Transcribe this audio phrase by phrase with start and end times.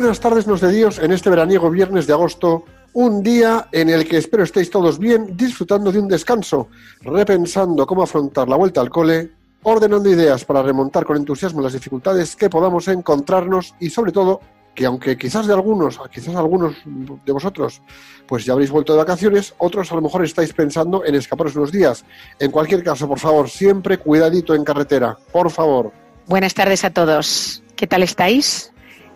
[0.00, 4.08] buenas tardes, nos de Dios, en este veraniego viernes de agosto, un día en el
[4.08, 6.68] que espero estéis todos bien, disfrutando de un descanso,
[7.00, 9.32] repensando cómo afrontar la vuelta al cole,
[9.64, 14.40] ordenando ideas para remontar con entusiasmo las dificultades que podamos encontrarnos y sobre todo
[14.72, 17.82] que aunque quizás de algunos, quizás algunos de vosotros,
[18.28, 21.72] pues ya habréis vuelto de vacaciones, otros a lo mejor estáis pensando en escaparos unos
[21.72, 22.04] días.
[22.38, 25.90] En cualquier caso, por favor, siempre cuidadito en carretera, por favor.
[26.26, 27.64] Buenas tardes a todos.
[27.74, 28.70] ¿Qué tal estáis?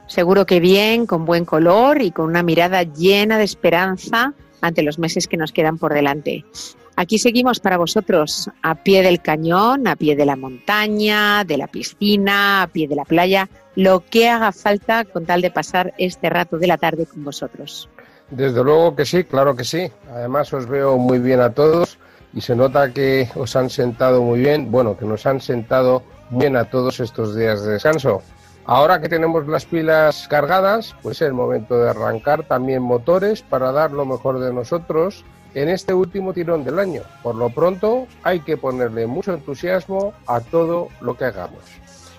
[0.06, 4.98] Seguro que bien, con buen color y con una mirada llena de esperanza ante los
[4.98, 6.45] meses que nos quedan por delante.
[6.95, 11.67] Aquí seguimos para vosotros, a pie del cañón, a pie de la montaña, de la
[11.67, 16.28] piscina, a pie de la playa, lo que haga falta con tal de pasar este
[16.28, 17.89] rato de la tarde con vosotros.
[18.30, 19.91] Desde luego que sí, claro que sí.
[20.11, 21.98] Además os veo muy bien a todos
[22.34, 26.56] y se nota que os han sentado muy bien, bueno, que nos han sentado bien
[26.56, 28.23] a todos estos días de descanso.
[28.64, 33.72] Ahora que tenemos las pilas cargadas, pues es el momento de arrancar también motores para
[33.72, 35.24] dar lo mejor de nosotros
[35.55, 37.02] en este último tirón del año.
[37.22, 41.60] Por lo pronto hay que ponerle mucho entusiasmo a todo lo que hagamos.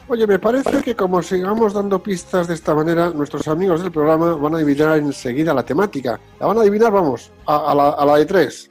[0.10, 4.36] Oye, me parece que como sigamos dando pistas de esta manera, nuestros amigos del programa
[4.36, 6.20] van a adivinar enseguida la temática.
[6.42, 8.70] La van a adivinar, vamos, a, a la, a la de tres.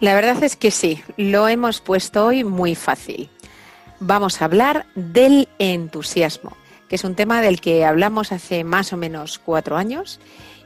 [0.00, 3.30] La verdad es que sí, lo hemos puesto hoy muy fácil.
[3.98, 6.54] Vamos a hablar del entusiasmo,
[6.88, 10.20] que es un tema del que hablamos hace más o menos cuatro años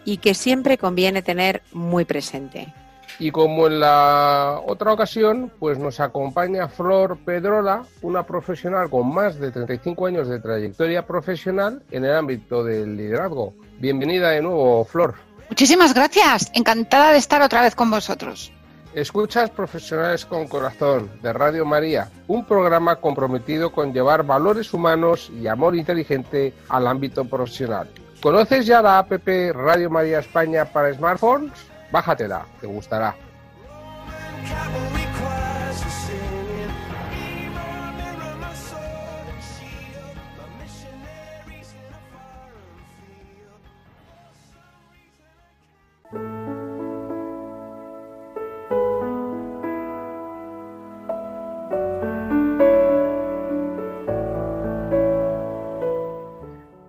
[0.05, 2.73] y que siempre conviene tener muy presente.
[3.21, 9.41] Y como en la otra ocasión, pues nos acompaña Flor Pedrola, una profesional con más
[9.41, 13.55] de 35 años de trayectoria profesional en el ámbito del liderazgo.
[13.79, 15.17] Bienvenida de nuevo, Flor.
[15.49, 16.51] Muchísimas gracias.
[16.55, 18.53] Encantada de estar otra vez con vosotros.
[18.95, 25.47] Escuchas Profesionales con Corazón de Radio María, un programa comprometido con llevar valores humanos y
[25.47, 27.91] amor inteligente al ámbito profesional.
[28.21, 29.13] ¿Conoces ya la app
[29.55, 31.53] Radio María España para smartphones?
[31.93, 33.15] Bájatela, te gustará.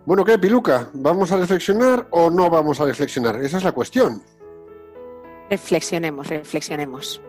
[0.10, 0.90] Bueno, ¿qué, Piluca?
[0.94, 3.36] ¿Vamos a reflexionar o no vamos a reflexionar?
[3.44, 4.24] Esa es la cuestión.
[5.52, 7.22] Reflexionemos, reflexionemos.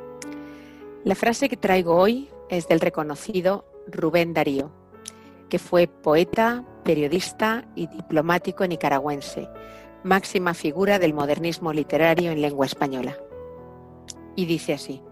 [1.04, 4.70] La frase que traigo hoy es del reconocido Rubén Darío,
[5.50, 9.50] que fue poeta, periodista y diplomático nicaragüense,
[10.02, 13.14] máxima figura del modernismo literario en lengua española.
[14.36, 15.02] Y dice así,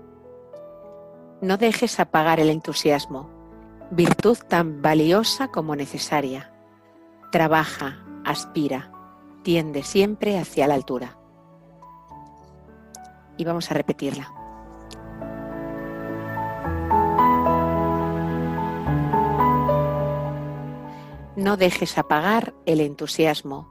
[1.43, 3.29] no dejes apagar el entusiasmo,
[3.91, 6.55] virtud tan valiosa como necesaria.
[7.31, 8.91] Trabaja, aspira,
[9.43, 11.19] tiende siempre hacia la altura
[13.37, 14.33] y vamos a repetirla.
[21.37, 23.69] No dejes apagar el entusiasmo,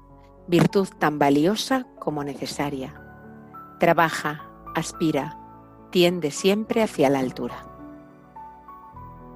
[0.48, 3.02] virtud tan valiosa como necesaria.
[3.80, 5.38] Trabaja, aspira,
[5.92, 7.66] tiende siempre hacia la altura.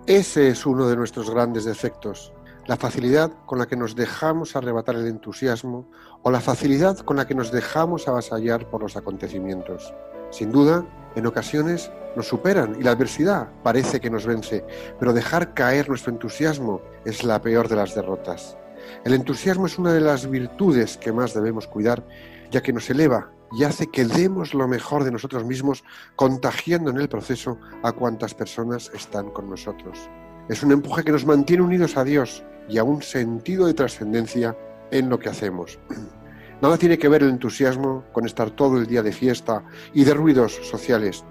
[0.08, 2.34] Ese es uno de nuestros grandes defectos,
[2.68, 5.90] la facilidad con la que nos dejamos arrebatar el entusiasmo
[6.22, 9.94] o la facilidad con la que nos dejamos avasallar por los acontecimientos.
[10.30, 10.86] Sin duda,
[11.16, 14.66] en ocasiones nos superan y la adversidad parece que nos vence,
[15.00, 18.58] pero dejar caer nuestro entusiasmo es la peor de las derrotas.
[19.04, 22.06] El entusiasmo es una de las virtudes que más debemos cuidar,
[22.52, 25.84] ya que nos eleva y hace que demos lo mejor de nosotros mismos,
[26.16, 30.10] contagiando en el proceso a cuantas personas están con nosotros.
[30.50, 34.58] Es un empuje que nos mantiene unidos a Dios y a un sentido de trascendencia
[34.92, 35.80] en lo que hacemos.
[36.62, 40.14] Nada tiene que ver el entusiasmo con estar todo el día de fiesta y de
[40.14, 41.24] ruidos sociales,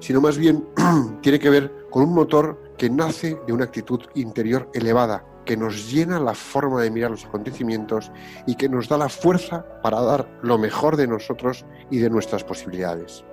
[0.00, 0.66] sino más bien
[1.22, 5.90] tiene que ver con un motor que nace de una actitud interior elevada, que nos
[5.90, 8.10] llena la forma de mirar los acontecimientos
[8.46, 12.44] y que nos da la fuerza para dar lo mejor de nosotros y de nuestras
[12.44, 13.24] posibilidades.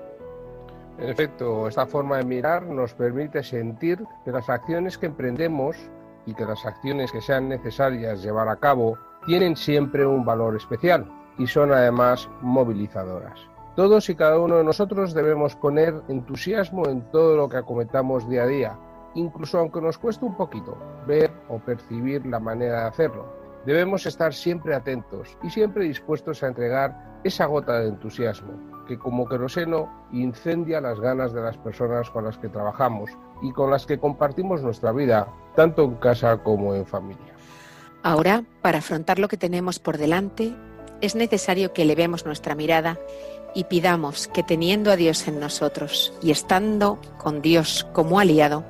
[0.99, 5.77] En efecto, esta forma de mirar nos permite sentir que las acciones que emprendemos
[6.25, 11.09] y que las acciones que sean necesarias llevar a cabo tienen siempre un valor especial
[11.37, 13.39] y son además movilizadoras.
[13.77, 18.43] Todos y cada uno de nosotros debemos poner entusiasmo en todo lo que acometamos día
[18.43, 18.79] a día,
[19.15, 23.38] incluso aunque nos cueste un poquito ver o percibir la manera de hacerlo.
[23.69, 29.29] Debemos estar siempre atentos y siempre dispuestos a entregar esa gota de entusiasmo que como
[29.29, 33.11] queroseno incendia las ganas de las personas con las que trabajamos
[33.43, 37.31] y con las que compartimos nuestra vida, tanto en casa como en familia.
[38.01, 40.55] Ahora, para afrontar lo que tenemos por delante,
[40.99, 42.97] es necesario que elevemos nuestra mirada
[43.53, 48.65] y pidamos que teniendo a Dios en nosotros y estando con Dios como aliado,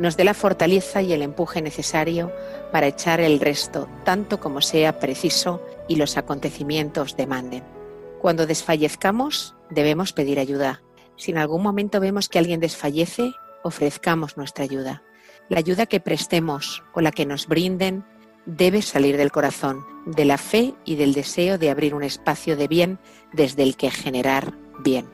[0.00, 2.32] nos dé la fortaleza y el empuje necesario
[2.72, 7.62] para echar el resto tanto como sea preciso y los acontecimientos demanden.
[8.18, 10.82] Cuando desfallezcamos, debemos pedir ayuda.
[11.16, 15.02] Si en algún momento vemos que alguien desfallece, ofrezcamos nuestra ayuda.
[15.50, 18.06] La ayuda que prestemos o la que nos brinden
[18.46, 22.68] debe salir del corazón, de la fe y del deseo de abrir un espacio de
[22.68, 22.98] bien
[23.34, 25.10] desde el que generar bien.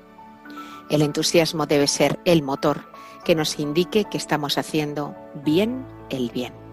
[0.90, 2.95] El entusiasmo debe ser el motor
[3.26, 6.65] que nos indique que estamos haciendo bien el bien.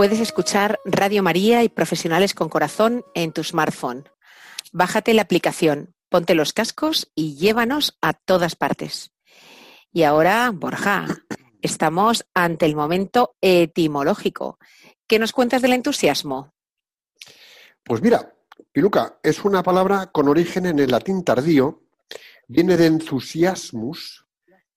[0.00, 4.08] Puedes escuchar Radio María y Profesionales con Corazón en tu smartphone.
[4.72, 9.12] Bájate la aplicación, ponte los cascos y llévanos a todas partes.
[9.92, 11.06] Y ahora, Borja,
[11.60, 14.58] estamos ante el momento etimológico.
[15.06, 16.54] ¿Qué nos cuentas del entusiasmo?
[17.84, 18.34] Pues mira,
[18.72, 21.82] Piluca, es una palabra con origen en el latín tardío,
[22.48, 24.26] viene de entusiasmus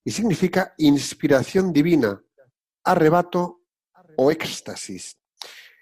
[0.04, 2.22] y significa inspiración divina,
[2.84, 3.63] arrebato
[4.18, 5.18] o éxtasis.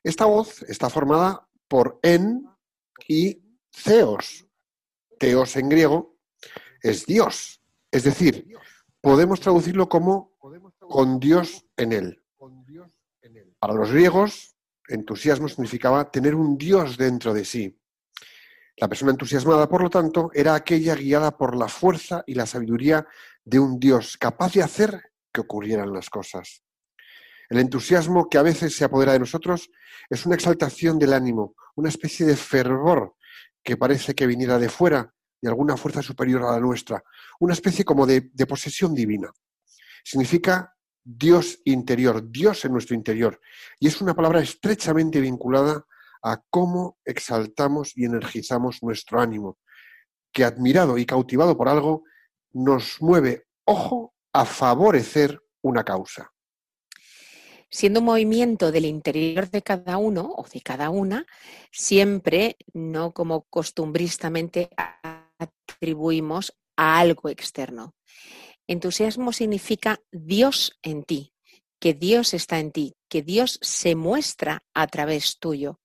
[0.03, 2.45] Esta voz está formada por en
[3.07, 3.41] y
[3.83, 4.45] theos.
[5.19, 6.17] Theos en griego
[6.81, 7.61] es Dios.
[7.91, 8.47] Es decir,
[8.99, 10.31] podemos traducirlo como
[10.79, 12.23] con Dios en él.
[13.59, 14.55] Para los griegos,
[14.87, 17.77] entusiasmo significaba tener un Dios dentro de sí.
[18.77, 23.05] La persona entusiasmada, por lo tanto, era aquella guiada por la fuerza y la sabiduría
[23.43, 26.63] de un Dios capaz de hacer que ocurrieran las cosas.
[27.51, 29.69] El entusiasmo que a veces se apodera de nosotros
[30.09, 33.15] es una exaltación del ánimo, una especie de fervor
[33.61, 37.03] que parece que viniera de fuera, de alguna fuerza superior a la nuestra,
[37.41, 39.33] una especie como de, de posesión divina.
[40.01, 43.41] Significa Dios interior, Dios en nuestro interior.
[43.81, 45.85] Y es una palabra estrechamente vinculada
[46.23, 49.57] a cómo exaltamos y energizamos nuestro ánimo,
[50.31, 52.05] que admirado y cautivado por algo
[52.53, 56.31] nos mueve, ojo, a favorecer una causa
[57.71, 61.25] siendo un movimiento del interior de cada uno o de cada una,
[61.71, 64.69] siempre, no como costumbristamente
[65.39, 67.95] atribuimos a algo externo.
[68.67, 71.33] Entusiasmo significa Dios en ti,
[71.79, 75.79] que Dios está en ti, que Dios se muestra a través tuyo.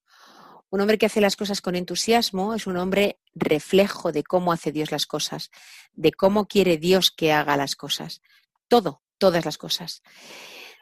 [0.68, 4.72] Un hombre que hace las cosas con entusiasmo es un hombre reflejo de cómo hace
[4.72, 5.50] Dios las cosas,
[5.94, 8.20] de cómo quiere Dios que haga las cosas.
[8.68, 10.02] Todo, todas las cosas.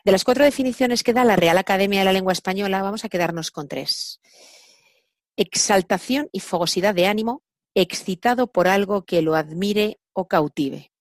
[0.04, 3.08] De las cuatro definiciones que da la Real Academia de la Lengua Española, vamos a
[3.08, 4.20] quedarnos con tres.
[5.34, 7.42] Exaltación y fogosidad de ánimo,
[7.75, 10.92] excitado por algo que lo admire o cautive.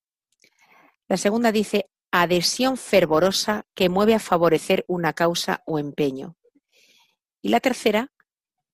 [1.10, 6.38] La segunda dice adhesión fervorosa que mueve a favorecer una causa o empeño.
[7.42, 8.14] Y la tercera,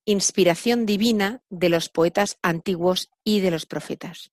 [0.06, 4.32] inspiración divina de los poetas antiguos y de los profetas.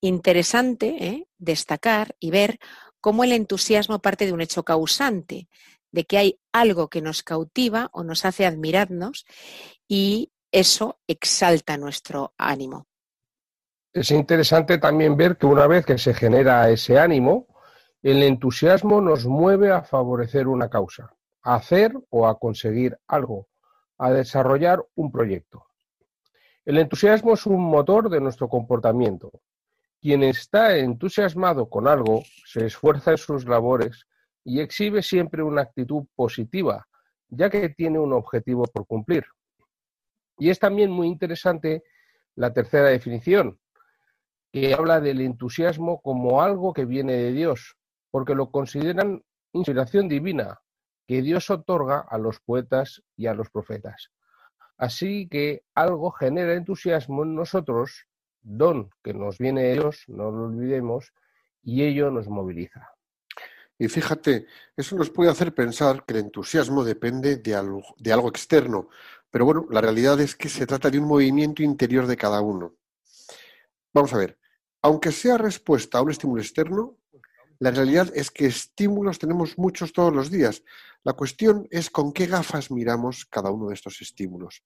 [0.00, 1.28] Interesante ¿eh?
[1.36, 2.58] destacar y ver
[3.02, 5.48] cómo el entusiasmo parte de un hecho causante,
[5.90, 9.26] de que hay algo que nos cautiva o nos hace admirarnos
[9.86, 12.86] y eso exalta nuestro ánimo.
[13.92, 17.48] Es interesante también ver que una vez que se genera ese ánimo,
[18.02, 23.48] el entusiasmo nos mueve a favorecer una causa, a hacer o a conseguir algo,
[23.98, 25.66] a desarrollar un proyecto.
[26.64, 29.32] El entusiasmo es un motor de nuestro comportamiento,
[30.02, 34.08] quien está entusiasmado con algo se esfuerza en sus labores
[34.44, 36.88] y exhibe siempre una actitud positiva,
[37.28, 39.24] ya que tiene un objetivo por cumplir.
[40.38, 41.84] Y es también muy interesante
[42.34, 43.60] la tercera definición,
[44.52, 47.76] que habla del entusiasmo como algo que viene de Dios,
[48.10, 50.60] porque lo consideran inspiración divina
[51.06, 54.10] que Dios otorga a los poetas y a los profetas.
[54.76, 58.08] Así que algo genera entusiasmo en nosotros,
[58.42, 61.12] don que nos viene de Dios, no lo olvidemos,
[61.62, 62.90] y ello nos moviliza.
[63.78, 64.46] Y fíjate,
[64.76, 68.88] eso nos puede hacer pensar que el entusiasmo depende de algo, de algo externo,
[69.30, 72.76] pero bueno, la realidad es que se trata de un movimiento interior de cada uno.
[73.94, 74.38] Vamos a ver,
[74.82, 76.98] aunque sea respuesta a un estímulo externo,
[77.58, 80.64] la realidad es que estímulos tenemos muchos todos los días.
[81.04, 84.62] La cuestión es con qué gafas miramos cada uno de estos estímulos.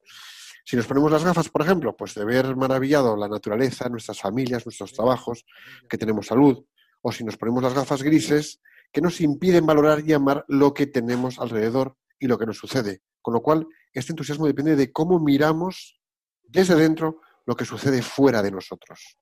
[0.68, 4.66] Si nos ponemos las gafas, por ejemplo, pues de ver maravillado la naturaleza, nuestras familias,
[4.66, 5.46] nuestros trabajos,
[5.88, 6.64] que tenemos salud,
[7.02, 8.60] o si nos ponemos las gafas grises,
[8.92, 13.02] que nos impiden valorar y amar lo que tenemos alrededor y lo que nos sucede.
[13.22, 16.00] Con lo cual, este entusiasmo depende de cómo miramos
[16.42, 19.18] desde dentro lo que sucede fuera de nosotros.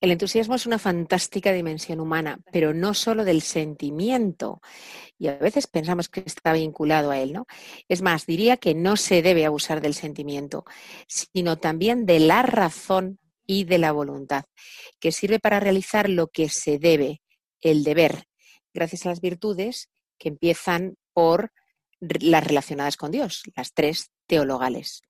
[0.00, 4.60] El entusiasmo es una fantástica dimensión humana, pero no solo del sentimiento.
[5.18, 7.46] Y a veces pensamos que está vinculado a él, ¿no?
[7.88, 10.64] Es más, diría que no se debe abusar del sentimiento,
[11.08, 14.44] sino también de la razón y de la voluntad,
[15.00, 17.22] que sirve para realizar lo que se debe,
[17.60, 18.24] el deber,
[18.74, 19.88] gracias a las virtudes
[20.18, 21.52] que empiezan por
[22.00, 25.02] las relacionadas con Dios, las tres teologales.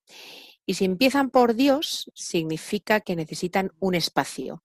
[0.69, 4.63] Y si empiezan por Dios, significa que necesitan un espacio.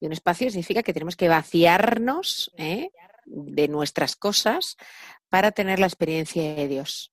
[0.00, 2.90] Y un espacio significa que tenemos que vaciarnos ¿eh?
[3.24, 4.76] de nuestras cosas
[5.28, 7.12] para tener la experiencia de Dios.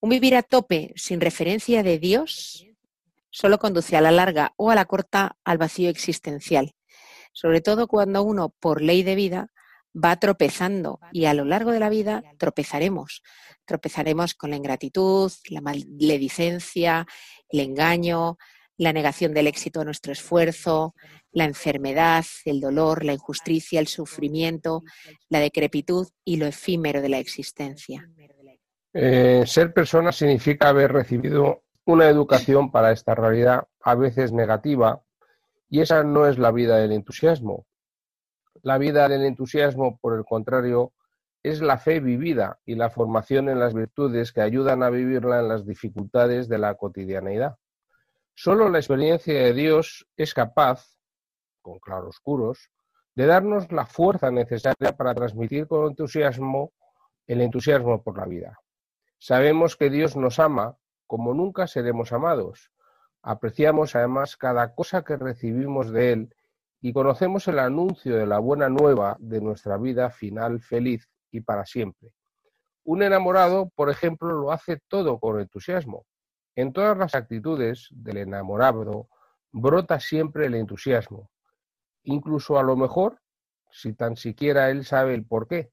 [0.00, 2.66] Un vivir a tope sin referencia de Dios
[3.30, 6.74] solo conduce a la larga o a la corta al vacío existencial,
[7.32, 9.52] sobre todo cuando uno, por ley de vida,
[10.02, 13.22] va tropezando y a lo largo de la vida tropezaremos.
[13.64, 17.06] Tropezaremos con la ingratitud, la maledicencia,
[17.48, 18.38] el engaño,
[18.76, 20.94] la negación del éxito de nuestro esfuerzo,
[21.32, 24.82] la enfermedad, el dolor, la injusticia, el sufrimiento,
[25.28, 28.08] la decrepitud y lo efímero de la existencia.
[28.94, 35.02] Eh, ser persona significa haber recibido una educación para esta realidad a veces negativa
[35.68, 37.66] y esa no es la vida del entusiasmo.
[38.62, 40.92] La vida del entusiasmo, por el contrario,
[41.42, 45.48] es la fe vivida y la formación en las virtudes que ayudan a vivirla en
[45.48, 47.56] las dificultades de la cotidianeidad.
[48.34, 50.98] Solo la experiencia de Dios es capaz,
[51.62, 52.70] con claroscuros,
[53.14, 56.72] de darnos la fuerza necesaria para transmitir con entusiasmo
[57.26, 58.58] el entusiasmo por la vida.
[59.18, 62.70] Sabemos que Dios nos ama como nunca seremos amados.
[63.22, 66.34] Apreciamos además cada cosa que recibimos de Él
[66.80, 71.66] y conocemos el anuncio de la buena nueva de nuestra vida final feliz y para
[71.66, 72.10] siempre.
[72.84, 76.06] Un enamorado, por ejemplo, lo hace todo con entusiasmo.
[76.54, 79.08] En todas las actitudes del enamorado
[79.52, 81.30] brota siempre el entusiasmo,
[82.04, 83.20] incluso a lo mejor
[83.70, 85.70] si tan siquiera él sabe el por qué,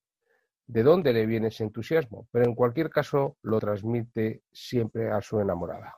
[0.67, 5.39] de dónde le viene ese entusiasmo, pero en cualquier caso lo transmite siempre a su
[5.39, 5.95] enamorada.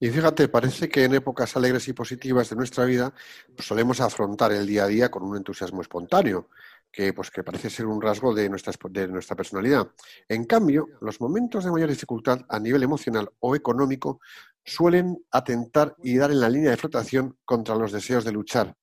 [0.00, 3.14] Y fíjate, parece que en épocas alegres y positivas de nuestra vida
[3.54, 6.48] pues, solemos afrontar el día a día con un entusiasmo espontáneo,
[6.90, 9.88] que, pues, que parece ser un rasgo de nuestra, de nuestra personalidad.
[10.28, 14.20] En cambio, los momentos de mayor dificultad a nivel emocional o económico
[14.64, 18.76] suelen atentar y dar en la línea de flotación contra los deseos de luchar.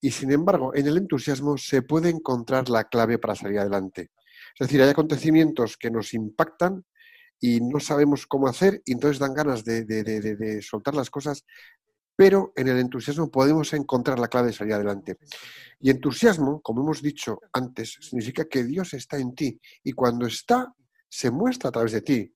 [0.00, 4.10] Y sin embargo, en el entusiasmo se puede encontrar la clave para salir adelante.
[4.58, 6.84] Es decir, hay acontecimientos que nos impactan
[7.40, 11.44] y no sabemos cómo hacer y entonces dan ganas de, soltar las cosas,
[12.16, 15.18] pero en el entusiasmo podemos encontrar la clave de salir adelante.
[15.80, 20.72] Y entusiasmo, como hemos dicho antes, significa que Dios está en ti y cuando está,
[21.08, 22.34] se muestra a través de ti.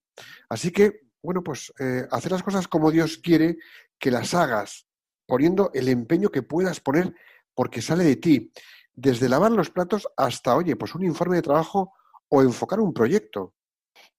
[0.49, 3.59] Así que, bueno, pues eh, hacer las cosas como Dios quiere
[3.99, 4.87] que las hagas,
[5.27, 7.15] poniendo el empeño que puedas poner
[7.55, 8.53] porque sale de ti.
[8.95, 11.93] Desde lavar los platos hasta, oye, pues un informe de trabajo
[12.29, 13.55] o enfocar un proyecto.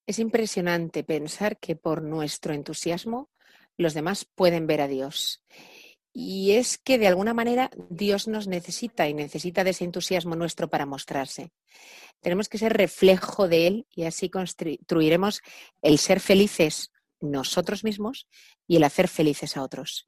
[0.06, 3.30] Es impresionante pensar que por nuestro entusiasmo
[3.76, 5.42] los demás pueden ver a Dios.
[6.12, 10.68] Y es que de alguna manera Dios nos necesita y necesita de ese entusiasmo nuestro
[10.68, 11.52] para mostrarse.
[12.20, 15.40] Tenemos que ser reflejo de Él y así construiremos
[15.82, 16.90] el ser felices
[17.20, 18.26] nosotros mismos
[18.66, 20.06] y el hacer felices a otros.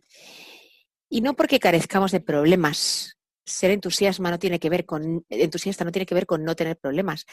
[1.08, 5.92] Y no porque carezcamos de problemas, ser entusiasta no tiene que ver con entusiasta no
[5.92, 7.26] tiene que ver con no tener problemas,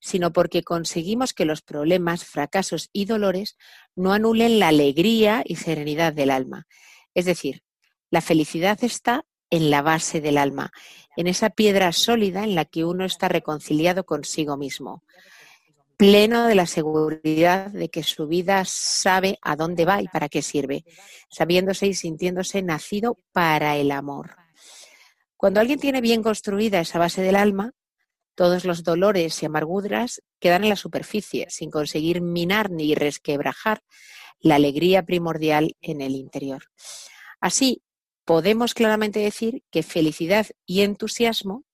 [0.00, 3.56] sino porque conseguimos que los problemas, fracasos y dolores
[3.94, 6.66] no anulen la alegría y serenidad del alma.
[7.14, 7.62] Es decir,
[8.10, 10.72] la felicidad está en la base del alma,
[11.16, 15.02] en esa piedra sólida en la que uno está reconciliado consigo mismo,
[15.96, 20.42] pleno de la seguridad de que su vida sabe a dónde va y para qué
[20.42, 20.84] sirve,
[21.30, 24.36] sabiéndose y sintiéndose nacido para el amor.
[25.36, 27.72] Cuando alguien tiene bien construida esa base del alma,
[28.34, 33.82] todos los dolores y amarguras quedan en la superficie, sin conseguir minar ni resquebrajar
[34.40, 36.64] la alegría primordial en el interior.
[37.40, 37.82] Así,
[38.24, 41.64] podemos claramente decir que felicidad y entusiasmo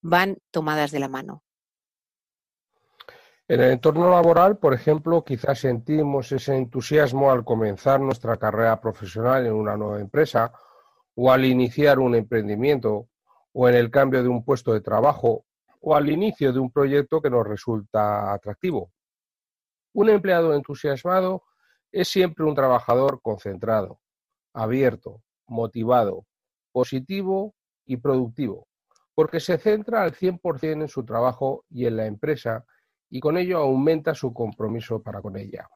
[0.00, 1.42] van tomadas de la mano.
[3.48, 9.46] En el entorno laboral, por ejemplo, quizás sentimos ese entusiasmo al comenzar nuestra carrera profesional
[9.46, 10.52] en una nueva empresa
[11.16, 13.08] o al iniciar un emprendimiento
[13.52, 15.46] o en el cambio de un puesto de trabajo
[15.80, 18.92] o al inicio de un proyecto que nos resulta atractivo.
[19.94, 21.44] Un empleado entusiasmado
[21.90, 24.00] es siempre un trabajador concentrado,
[24.52, 26.26] abierto, motivado,
[26.70, 27.54] positivo
[27.86, 28.68] y productivo,
[29.14, 32.66] porque se centra al 100% en su trabajo y en la empresa
[33.08, 35.66] y con ello aumenta su compromiso para con ella.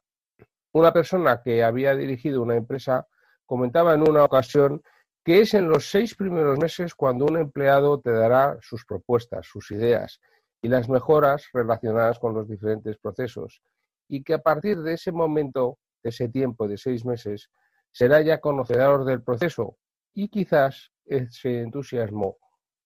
[0.73, 3.07] Una persona que había dirigido una empresa
[3.47, 4.83] comentaba en una ocasión
[5.25, 9.71] que es en los seis primeros meses cuando un empleado te dará sus propuestas, sus
[9.71, 10.21] ideas
[10.63, 13.63] y las mejoras relacionadas con los diferentes procesos
[14.09, 17.51] y que a partir de ese momento, de ese tiempo de seis meses,
[17.93, 19.77] será ya conocedor del proceso
[20.15, 22.39] y quizás ese entusiasmo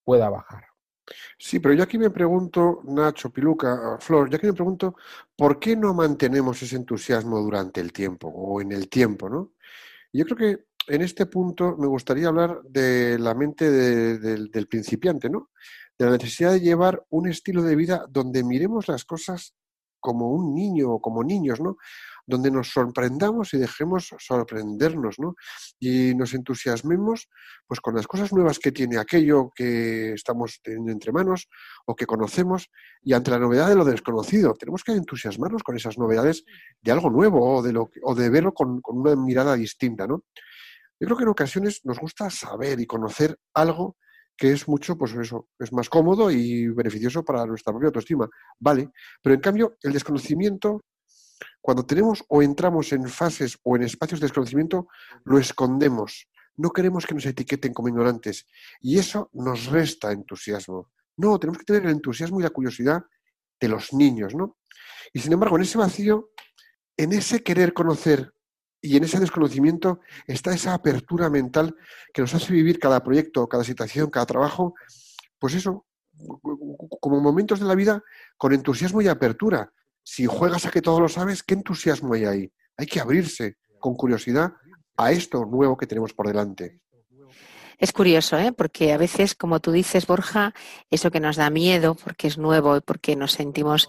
[0.05, 0.65] pueda bajar.
[1.39, 4.97] Sí, pero yo aquí me pregunto, Nacho, Piluca, Flor, yo aquí me pregunto,
[5.37, 9.53] ¿por qué no mantenemos ese entusiasmo durante el tiempo o en el tiempo, no?
[10.13, 15.51] Yo creo que en este punto me gustaría hablar de la mente del principiante, ¿no?
[15.99, 19.55] De la necesidad de llevar un estilo de vida donde miremos las cosas
[20.01, 21.77] como un niño o como niños, ¿no?
[22.27, 25.35] donde nos sorprendamos y dejemos sorprendernos, ¿no?
[25.79, 27.29] Y nos entusiasmemos
[27.67, 31.49] pues con las cosas nuevas que tiene aquello que estamos teniendo entre manos
[31.87, 32.71] o que conocemos
[33.03, 34.55] y ante la novedad de lo desconocido.
[34.55, 36.45] Tenemos que entusiasmarnos con esas novedades
[36.81, 40.25] de algo nuevo o de, lo, o de verlo con, con una mirada distinta, ¿no?
[41.01, 43.97] Yo creo que en ocasiones nos gusta saber y conocer algo
[44.37, 48.29] que es mucho, pues eso, es más cómodo y beneficioso para nuestra propia autoestima.
[48.59, 48.91] Vale,
[49.23, 50.81] pero en cambio el desconocimiento
[51.65, 54.89] cuando tenemos o entramos en fases o en espacios de desconocimiento,
[55.25, 56.29] lo escondemos.
[56.57, 58.47] No queremos que nos etiqueten como ignorantes.
[58.83, 60.91] Y eso nos resta entusiasmo.
[61.17, 63.03] No, tenemos que tener el entusiasmo y la curiosidad
[63.59, 64.59] de los niños, ¿no?
[65.15, 66.33] Y sin embargo, en ese vacío,
[66.99, 68.34] en ese querer conocer
[68.85, 71.75] y en ese desconocimiento está esa apertura mental
[72.13, 74.75] que nos hace vivir cada proyecto, cada situación, cada trabajo,
[75.39, 75.87] pues eso,
[77.01, 78.05] como momentos de la vida
[78.37, 82.53] con entusiasmo y apertura, si juegas a que todo lo sabes, ¿qué entusiasmo hay ahí?
[82.77, 84.53] Hay que abrirse con curiosidad
[84.99, 86.83] a esto nuevo que tenemos por delante.
[87.79, 88.53] Es curioso, ¿eh?
[88.53, 90.55] porque a veces, como tú dices, Borja,
[90.91, 93.89] eso que nos da miedo, porque es nuevo y porque nos sentimos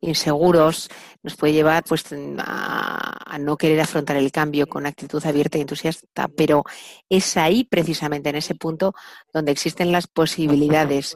[0.00, 0.88] inseguros,
[1.22, 2.04] nos puede llevar pues,
[2.38, 6.28] a, no querer afrontar el cambio con actitud abierta y entusiasta.
[6.28, 6.64] Pero
[7.08, 8.94] es ahí, precisamente, en ese punto,
[9.32, 11.14] donde existen las posibilidades.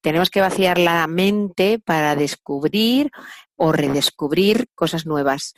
[0.00, 3.10] Tenemos que vaciar la mente para descubrir
[3.56, 5.54] o redescubrir cosas nuevas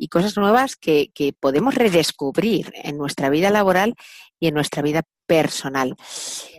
[0.00, 3.94] y cosas nuevas que, podemos redescubrir en nuestra vida laboral
[4.40, 5.94] y en nuestra vida personal.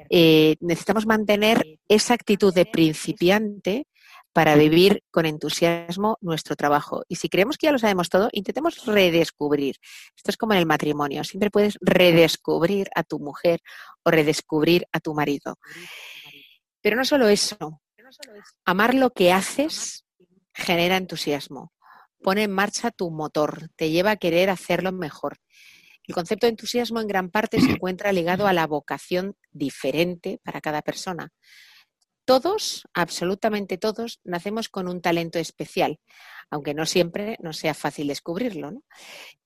[0.09, 3.85] Eh, necesitamos mantener esa actitud de principiante
[4.31, 7.03] para vivir con entusiasmo nuestro trabajo.
[7.09, 9.75] Y si creemos que ya lo sabemos todo, intentemos redescubrir.
[10.15, 11.25] Esto es como en el matrimonio.
[11.25, 13.59] Siempre puedes redescubrir a tu mujer
[14.03, 15.57] o redescubrir a tu marido.
[16.79, 17.81] Pero no solo eso.
[18.63, 20.05] Amar lo que haces
[20.53, 21.73] genera entusiasmo,
[22.23, 25.39] pone en marcha tu motor, te lleva a querer hacerlo mejor.
[26.11, 30.59] El concepto de entusiasmo en gran parte se encuentra ligado a la vocación diferente para
[30.59, 31.31] cada persona.
[32.25, 36.01] Todos, absolutamente todos, nacemos con un talento especial,
[36.49, 38.83] aunque no siempre nos sea fácil descubrirlo.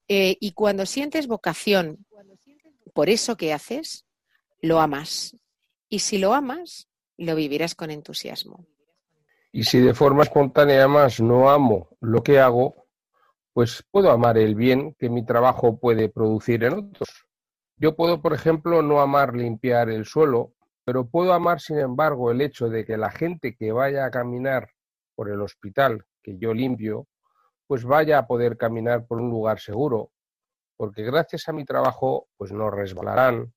[0.07, 2.07] Eh, y cuando sientes vocación
[2.95, 4.07] por eso que haces,
[4.59, 5.37] lo amas.
[5.87, 8.65] Y si lo amas, lo vivirás con entusiasmo.
[9.51, 12.84] Y si de forma espontánea más no amo lo que hago,
[13.55, 17.25] pues puedo amar el bien que mi trabajo puede producir en otros.
[17.77, 20.51] Yo puedo, por ejemplo, no amar limpiar el suelo,
[20.83, 24.71] pero puedo amar, sin embargo, el hecho de que la gente que vaya a caminar
[25.15, 27.07] por el hospital que yo limpio,
[27.65, 30.11] pues vaya a poder caminar por un lugar seguro,
[30.75, 33.53] porque gracias a mi trabajo, pues no resbalarán,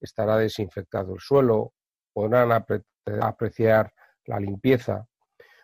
[0.00, 1.72] estará desinfectado el suelo,
[2.12, 3.92] podrán apreciar
[4.26, 5.08] la limpieza.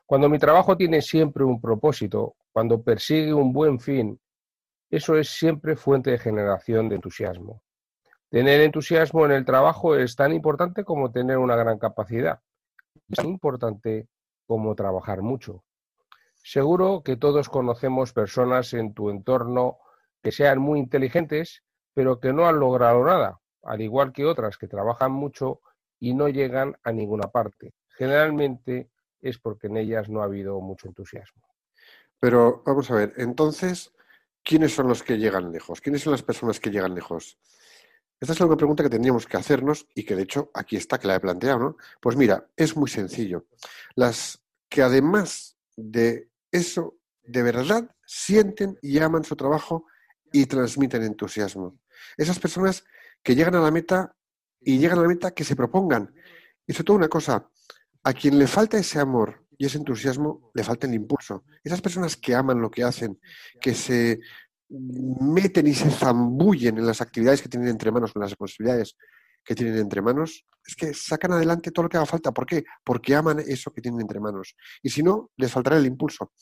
[0.05, 4.19] Cuando mi trabajo tiene siempre un propósito, cuando persigue un buen fin,
[4.89, 7.63] eso es siempre fuente de generación de entusiasmo.
[8.31, 12.41] Tener entusiasmo en el trabajo es tan importante como tener una gran capacidad.
[13.11, 14.09] Es tan importante
[14.47, 15.65] como trabajar mucho.
[16.43, 19.77] Seguro que todos conocemos personas en tu entorno
[20.23, 24.67] que sean muy inteligentes, pero que no han logrado nada, al igual que otras que
[24.67, 25.61] trabajan mucho
[26.01, 27.75] y no llegan a ninguna parte.
[27.99, 28.89] Generalmente
[29.21, 31.43] es porque en ellas no ha habido mucho entusiasmo.
[32.21, 33.93] Pero vamos a ver, entonces,
[34.43, 35.81] ¿quiénes son los que llegan lejos?
[35.81, 37.39] ¿Quiénes son las personas que llegan lejos?
[38.19, 41.07] Esta es una pregunta que tendríamos que hacernos y que de hecho aquí está que
[41.07, 41.77] la he planteado, ¿no?
[42.01, 43.47] Pues mira, es muy sencillo.
[43.95, 49.87] Las que además de eso, de verdad sienten y aman su trabajo
[50.33, 51.79] y transmiten entusiasmo.
[52.17, 52.85] Esas personas
[53.23, 54.17] que llegan a la meta
[54.61, 56.15] y llegan a la meta que se propongan.
[56.67, 57.51] Y sobre todo una cosa,
[58.03, 61.45] a quien le falta ese amor y ese entusiasmo, le falta el impulso.
[61.63, 63.19] Esas personas que aman lo que hacen,
[63.61, 64.21] que se
[64.69, 68.97] meten y se zambullen en las actividades que tienen entre manos, en las responsabilidades
[69.45, 72.33] que tienen entre manos, es que sacan adelante todo lo que haga falta.
[72.33, 72.65] ¿Por qué?
[72.85, 74.57] Porque aman eso que tienen entre manos.
[74.83, 76.33] Y si no, les faltará el impulso.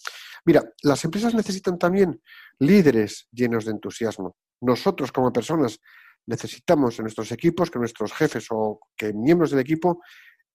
[0.46, 2.20] Mira, las empresas necesitan también
[2.58, 4.36] líderes llenos de entusiasmo.
[4.62, 5.78] Nosotros como personas
[6.26, 10.00] necesitamos en nuestros equipos que nuestros jefes o que miembros del equipo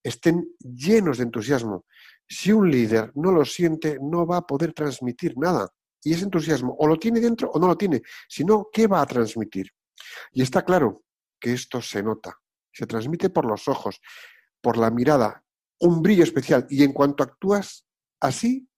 [0.01, 1.85] estén llenos de entusiasmo.
[2.29, 5.67] Si un líder no lo siente, no va a poder transmitir nada.
[6.03, 8.01] Y ese entusiasmo o lo tiene dentro o no lo tiene.
[8.27, 9.71] Si no, ¿qué va a transmitir?
[10.31, 11.03] Y está claro
[11.39, 12.37] que esto se nota.
[12.71, 13.99] Se transmite por los ojos,
[14.61, 15.43] por la mirada,
[15.79, 16.67] un brillo especial.
[16.69, 17.85] Y en cuanto actúas
[18.21, 18.69] así,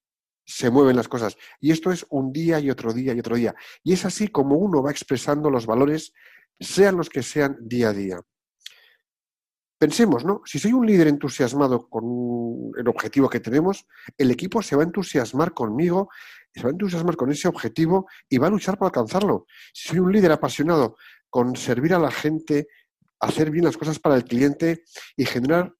[0.44, 1.36] se mueven las cosas.
[1.60, 3.54] Y esto es un día y otro día y otro día.
[3.84, 6.12] Y es así como uno va expresando los valores,
[6.58, 8.20] sean los que sean día a día.
[9.82, 10.42] Pensemos, ¿no?
[10.44, 13.84] Si soy un líder entusiasmado con el objetivo que tenemos,
[14.16, 16.08] el equipo se va a entusiasmar conmigo,
[16.54, 19.44] se va a entusiasmar con ese objetivo y va a luchar por alcanzarlo.
[19.72, 20.94] Si soy un líder apasionado
[21.28, 22.68] con servir a la gente,
[23.18, 24.84] hacer bien las cosas para el cliente
[25.16, 25.74] y generar,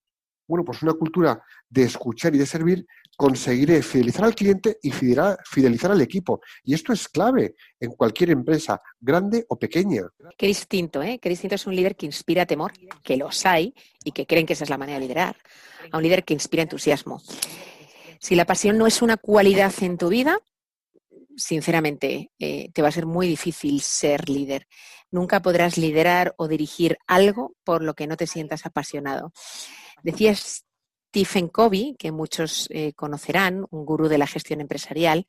[0.49, 2.85] bueno, pues una cultura de escuchar y de servir,
[3.17, 6.41] conseguiré fidelizar al cliente y fidelizar al equipo.
[6.65, 10.03] Y esto es clave en cualquier empresa, grande o pequeña.
[10.37, 11.19] Qué distinto, ¿eh?
[11.21, 12.73] Qué distinto es un líder que inspira temor,
[13.03, 15.37] que los hay y que creen que esa es la manera de liderar,
[15.91, 17.23] a un líder que inspira entusiasmo.
[18.19, 20.39] Si la pasión no es una cualidad en tu vida,
[21.37, 24.67] sinceramente, eh, te va a ser muy difícil ser líder.
[25.11, 29.33] Nunca podrás liderar o dirigir algo por lo que no te sientas apasionado.
[30.03, 30.65] Decías
[31.13, 35.27] Stephen Covey, que muchos eh, conocerán, un gurú de la gestión empresarial,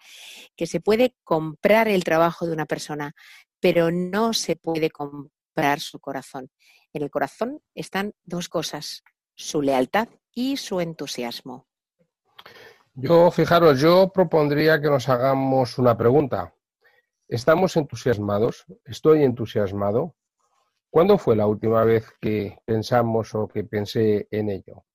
[0.56, 3.13] que se puede comprar el trabajo de una persona,
[3.60, 6.50] pero no se puede comprar su corazón.
[6.93, 9.04] En el corazón están dos cosas,
[9.36, 11.67] su lealtad y su entusiasmo.
[12.93, 16.56] Yo, fijaros, yo propondría que nos hagamos una pregunta.
[17.28, 18.63] ¿Estamos entusiasmados?
[18.86, 20.15] ¿Estoy entusiasmado?
[20.89, 24.86] ¿Cuándo fue la última vez que pensamos o que pensé en ello?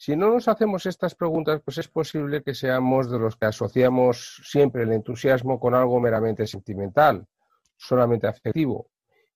[0.00, 4.40] Si no nos hacemos estas preguntas, pues es posible que seamos de los que asociamos
[4.44, 7.26] siempre el entusiasmo con algo meramente sentimental,
[7.76, 8.90] solamente afectivo,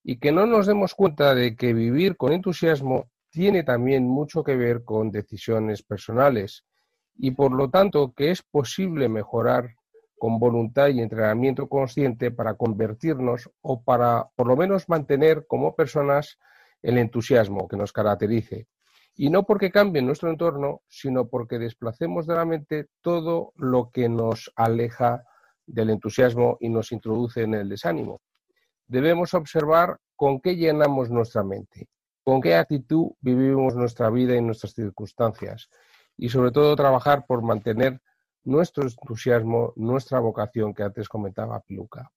[0.05, 4.55] y que no nos demos cuenta de que vivir con entusiasmo tiene también mucho que
[4.55, 6.65] ver con decisiones personales
[7.17, 9.75] y por lo tanto que es posible mejorar
[10.17, 16.39] con voluntad y entrenamiento consciente para convertirnos o para por lo menos mantener como personas
[16.83, 18.69] el entusiasmo que nos caracterice
[19.15, 24.09] y no porque cambie nuestro entorno, sino porque desplacemos de la mente todo lo que
[24.09, 25.25] nos aleja
[25.67, 28.21] del entusiasmo y nos introduce en el desánimo.
[28.87, 31.89] Debemos observar con qué llenamos nuestra mente,
[32.25, 35.69] con qué actitud vivimos nuestra vida y nuestras circunstancias
[36.17, 38.01] y sobre todo trabajar por mantener
[38.45, 42.11] nuestro entusiasmo, nuestra vocación que antes comentaba Piluca.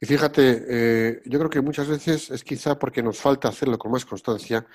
[0.00, 3.92] Y fíjate, eh, yo creo que muchas veces es quizá porque nos falta hacerlo con
[3.92, 4.66] más constancia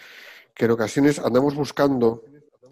[0.57, 2.23] que en ocasiones andamos buscando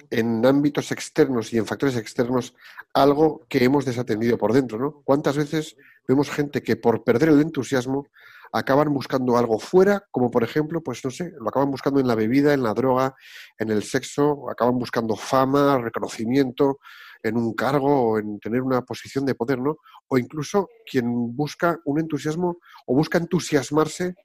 [0.10, 2.56] en ámbitos externos y en factores externos
[2.94, 5.02] algo que hemos desatendido por dentro, ¿no?
[5.04, 8.08] ¿Cuántas veces vemos gente que por perder el entusiasmo
[8.52, 12.16] acaban buscando algo fuera, como por ejemplo, pues no sé, lo acaban buscando en la
[12.16, 13.16] bebida, en la droga,
[13.60, 16.80] en el sexo, acaban buscando fama, reconocimiento,
[17.22, 19.78] en un cargo o en tener una posición de poder, ¿no?
[20.08, 24.16] O incluso quien busca un entusiasmo o busca entusiasmarse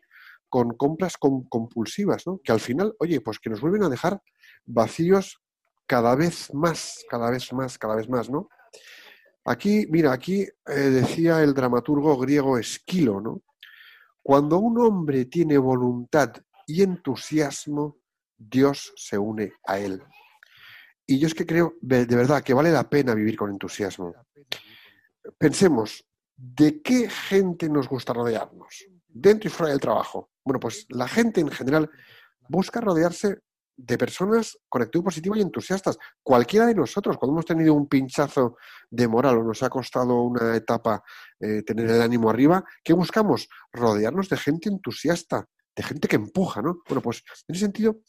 [0.50, 2.40] con compras compulsivas, ¿no?
[2.42, 4.20] Que al final, oye, pues que nos vuelven a dejar
[4.66, 5.40] vacíos
[5.86, 8.48] cada vez más, cada vez más, cada vez más, ¿no?
[9.44, 13.42] Aquí, mira, aquí eh, decía el dramaturgo griego Esquilo, ¿no?
[14.22, 16.32] Cuando un hombre tiene voluntad
[16.66, 17.98] y entusiasmo,
[18.36, 20.02] Dios se une a él.
[21.06, 24.14] Y yo es que creo de verdad que vale la pena vivir con entusiasmo.
[25.38, 26.04] Pensemos,
[26.36, 28.86] ¿de qué gente nos gusta rodearnos?
[29.12, 30.30] Dentro y fuera del trabajo.
[30.44, 31.90] Bueno, pues la gente en general
[32.48, 33.38] busca rodearse
[33.76, 35.98] de personas con actitud positiva y entusiastas.
[36.22, 38.56] Cualquiera de nosotros, cuando hemos tenido un pinchazo
[38.90, 41.02] de moral o nos ha costado una etapa
[41.38, 43.48] eh, tener el ánimo arriba, ¿qué buscamos?
[43.72, 46.82] Rodearnos de gente entusiasta, de gente que empuja, ¿no?
[46.86, 48.00] Bueno, pues en ese sentido,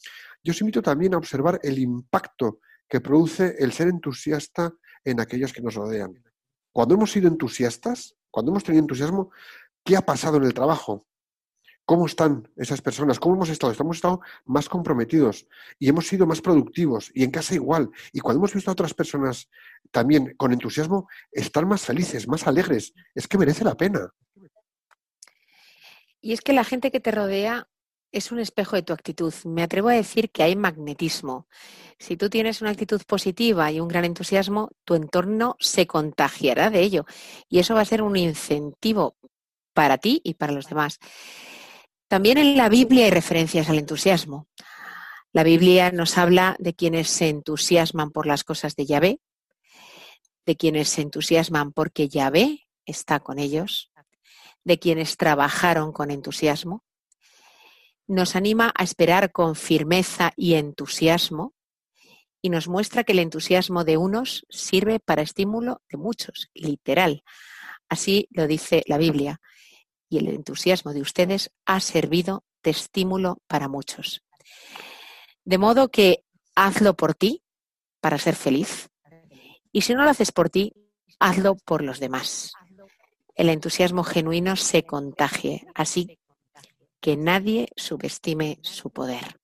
[0.42, 5.52] yo os invito también a observar el impacto que produce el ser entusiasta en aquellos
[5.52, 6.12] que nos rodean.
[6.72, 9.30] Cuando hemos sido entusiastas, cuando hemos tenido entusiasmo,
[9.84, 11.06] ¿qué ha pasado en el trabajo?
[11.84, 13.18] ¿Cómo están esas personas?
[13.18, 13.74] ¿Cómo hemos estado?
[13.78, 17.90] Hemos estado más comprometidos y hemos sido más productivos y en casa igual.
[18.12, 19.48] Y cuando hemos visto a otras personas
[19.90, 22.94] también con entusiasmo, están más felices, más alegres.
[23.14, 24.14] Es que merece la pena.
[26.20, 27.68] Y es que la gente que te rodea
[28.12, 29.34] es un espejo de tu actitud.
[29.44, 31.48] Me atrevo a decir que hay magnetismo.
[31.98, 36.80] Si tú tienes una actitud positiva y un gran entusiasmo, tu entorno se contagiará de
[36.80, 37.06] ello.
[37.48, 39.16] Y eso va a ser un incentivo
[39.72, 40.98] para ti y para los demás.
[42.12, 44.46] También en la Biblia hay referencias al entusiasmo.
[45.32, 49.20] La Biblia nos habla de quienes se entusiasman por las cosas de Yahvé,
[50.44, 53.90] de quienes se entusiasman porque Yahvé está con ellos,
[54.62, 56.84] de quienes trabajaron con entusiasmo.
[58.06, 61.54] Nos anima a esperar con firmeza y entusiasmo
[62.42, 67.24] y nos muestra que el entusiasmo de unos sirve para estímulo de muchos, literal.
[67.88, 69.40] Así lo dice la Biblia
[70.12, 74.22] y el entusiasmo de ustedes ha servido de estímulo para muchos.
[75.42, 76.22] De modo que
[76.54, 77.42] hazlo por ti
[78.00, 78.90] para ser feliz
[79.72, 80.74] y si no lo haces por ti,
[81.18, 82.52] hazlo por los demás.
[83.34, 86.18] El entusiasmo genuino se contagie, así
[87.00, 89.40] que nadie subestime su poder.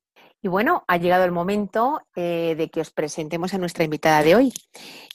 [0.41, 4.35] Y bueno, ha llegado el momento eh, de que os presentemos a nuestra invitada de
[4.35, 4.55] hoy.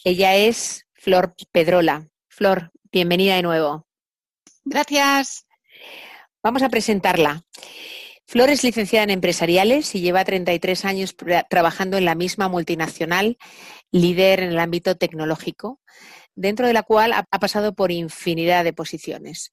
[0.03, 2.07] Ella es Flor Pedrola.
[2.27, 3.87] Flor, bienvenida de nuevo.
[4.63, 5.47] Gracias.
[6.43, 7.41] Vamos a presentarla.
[8.27, 11.15] Flor es licenciada en empresariales y lleva 33 años
[11.49, 13.37] trabajando en la misma multinacional,
[13.91, 15.79] líder en el ámbito tecnológico,
[16.35, 19.51] dentro de la cual ha pasado por infinidad de posiciones.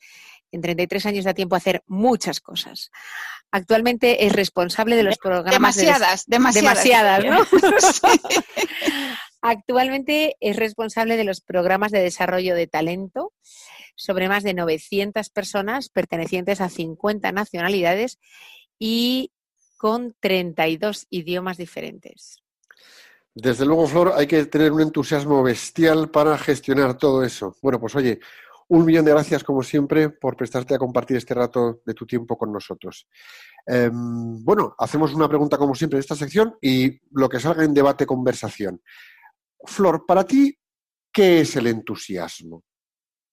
[0.51, 2.91] En 33 años da tiempo a hacer muchas cosas.
[3.53, 5.77] Actualmente es responsable de los programas.
[5.77, 7.23] Demasiadas, de demasiadas.
[7.23, 7.47] demasiadas, ¿no?
[9.43, 13.33] Actualmente es responsable de los programas de desarrollo de talento
[13.95, 18.19] sobre más de 900 personas pertenecientes a 50 nacionalidades
[18.79, 19.33] y
[19.77, 22.43] con 32 idiomas diferentes.
[23.35, 27.57] Desde luego, Flor, hay que tener un entusiasmo bestial para gestionar todo eso.
[27.61, 28.21] Bueno, pues oye,
[28.69, 32.39] un millón de gracias, como siempre, por prestarte a compartir este rato de tu tiempo
[32.39, 33.09] con nosotros.
[33.67, 37.75] Em, bueno, hacemos una pregunta, como siempre, en esta sección y lo que salga en
[37.75, 38.81] debate, conversación.
[39.65, 40.57] Flor, para ti,
[41.13, 42.63] ¿qué es el entusiasmo?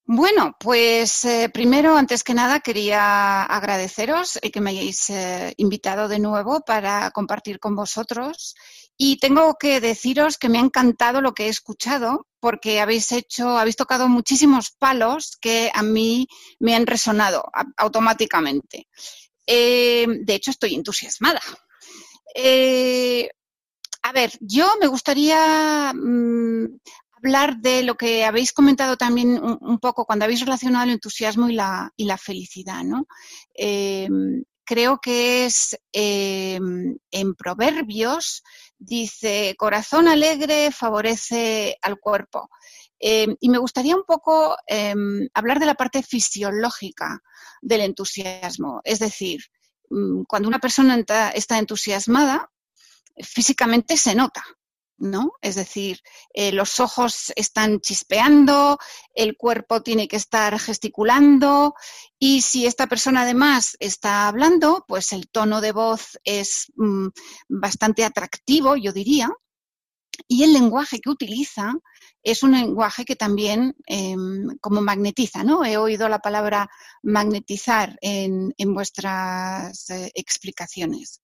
[0.06, 6.08] Bueno, pues eh, primero, antes que nada, quería agradeceros el que me hayáis eh, invitado
[6.08, 8.56] de nuevo para compartir con vosotros.
[8.98, 13.58] Y tengo que deciros que me ha encantado lo que he escuchado, porque habéis hecho,
[13.58, 16.28] habéis tocado muchísimos palos que a mí
[16.60, 17.44] me han resonado
[17.78, 18.88] automáticamente.
[19.46, 21.42] Eh, de hecho, estoy entusiasmada.
[24.04, 26.66] a ver, yo me gustaría mm,
[27.22, 31.54] hablar de lo que habéis comentado también un, poco cuando habéis relacionado el entusiasmo y
[31.54, 33.06] la, felicidad, ¿no?
[33.54, 38.44] Em, creo que es em, en Proverbios,
[38.78, 42.50] dice, corazón alegre favorece al cuerpo.
[43.00, 44.56] Em, y me gustaría un poco
[45.34, 47.22] hablar de la parte fisiológica
[47.62, 48.82] del entusiasmo.
[48.84, 49.42] Es decir,
[49.90, 51.04] mm, cuando una persona
[51.34, 52.50] está entusiasmada,
[53.18, 54.44] físicamente se nota.
[55.02, 55.34] ¿No?
[55.42, 56.00] Es decir,
[56.34, 58.78] eh, los ojos están chispeando,
[59.14, 61.74] el cuerpo tiene que estar gesticulando
[62.20, 67.08] y si esta persona además está hablando, pues el tono de voz es mm,
[67.50, 69.30] bastante atractivo, yo diría,
[70.28, 71.74] y el lenguaje que utiliza
[72.24, 75.66] es un lenguaje que también em, como magnetiza, ¿no?
[75.66, 76.70] He oído la palabra
[77.02, 81.22] magnetizar en, vuestras eh, explicaciones.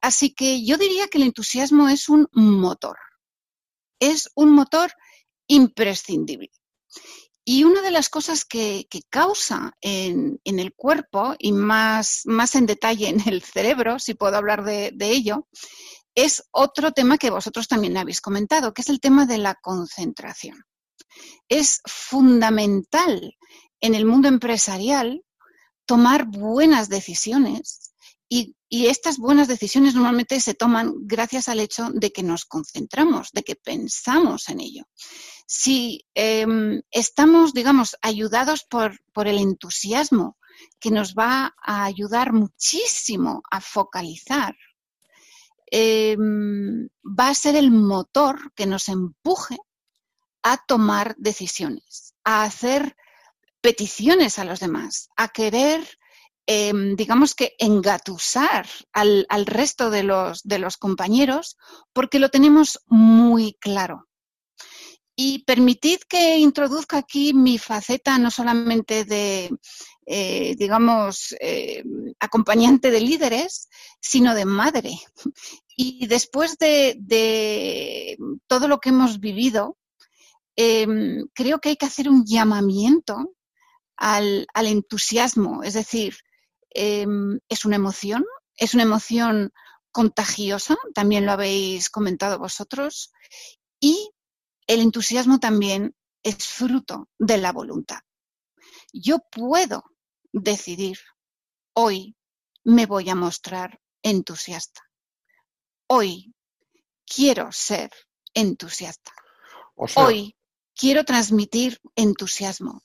[0.00, 2.96] Así que yo diría que el entusiasmo es un motor.
[4.00, 4.92] Es un motor
[5.46, 6.50] imprescindible.
[7.44, 13.08] Y una de las cosas que, causa en, el cuerpo, y más, más en detalle
[13.08, 15.48] en el cerebro, si puedo hablar de, de ello,
[16.14, 20.62] es otro tema que vosotros también habéis comentado, que es el tema de la concentración.
[21.48, 23.36] Es fundamental
[23.80, 25.24] en el mundo empresarial
[25.86, 27.92] tomar buenas decisiones
[28.28, 33.42] y, estas buenas decisiones normalmente se toman gracias al hecho de que nos concentramos, de
[33.42, 34.84] que pensamos en ello.
[35.46, 40.38] Si em, estamos, digamos, ayudados por, por el entusiasmo
[40.78, 44.54] que nos va a ayudar muchísimo a focalizar,
[45.66, 49.56] em, va a ser el motor que nos empuje
[50.42, 52.96] a tomar decisiones, a hacer
[53.60, 55.98] peticiones a los demás, a querer,
[56.46, 61.56] em, digamos que, engatusar al, resto de los, de los compañeros
[61.92, 64.08] porque lo tenemos muy claro.
[65.16, 69.50] Y permitid que introduzca aquí mi faceta no solamente de,
[70.06, 71.84] eh, digamos, eh,
[72.18, 73.68] acompañante de líderes,
[74.00, 74.98] sino de madre.
[75.76, 79.76] Y después de, de todo lo que hemos vivido,
[80.56, 83.34] em, creo que hay que hacer un llamamiento
[84.00, 85.62] al, entusiasmo.
[85.62, 86.16] Es decir,
[86.70, 88.24] em, es una emoción,
[88.56, 89.52] es una emoción
[89.92, 93.12] contagiosa, también lo habéis comentado vosotros,
[93.80, 94.10] y
[94.66, 98.00] el entusiasmo también es fruto de la voluntad.
[98.92, 99.84] Yo puedo
[100.32, 100.98] decidir,
[101.74, 102.16] hoy
[102.64, 104.82] me voy a mostrar entusiasta.
[105.88, 106.34] Hoy
[107.04, 107.90] quiero ser
[108.34, 109.12] entusiasta.
[109.96, 110.36] hoy
[110.74, 112.82] quiero transmitir entusiasmo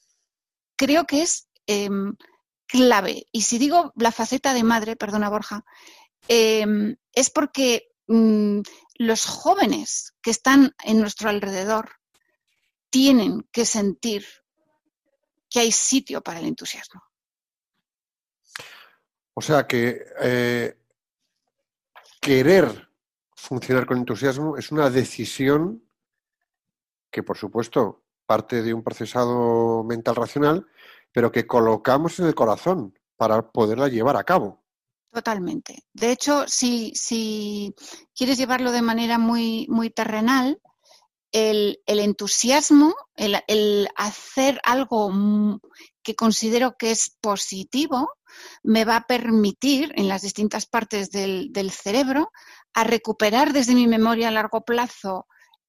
[0.75, 2.15] creo que es em,
[2.67, 3.27] clave.
[3.31, 5.65] Y si digo la faceta de madre, perdona Borja,
[6.27, 8.61] em, es porque mm,
[8.95, 11.91] los jóvenes que están en nuestro alrededor
[12.89, 14.25] tienen que sentir
[15.49, 17.03] que hay sitio para el entusiasmo.
[19.33, 20.77] O sea que eh,
[22.21, 22.89] querer
[23.35, 25.83] funcionar con entusiasmo es una decisión
[27.11, 30.67] que, por supuesto, parte de un procesado mental racional,
[31.15, 34.61] pero que colocamos en el corazón para poderla llevar a cabo.
[35.13, 35.85] Totalmente.
[35.93, 37.73] De hecho, si, si
[38.13, 40.59] quieres llevarlo de manera muy, muy terrenal,
[41.31, 45.61] el, entusiasmo, el, hacer algo
[46.03, 48.11] que considero que es positivo,
[48.61, 52.33] me va a permitir en las distintas partes del, del cerebro
[52.73, 55.27] a recuperar desde mi memoria a largo plazo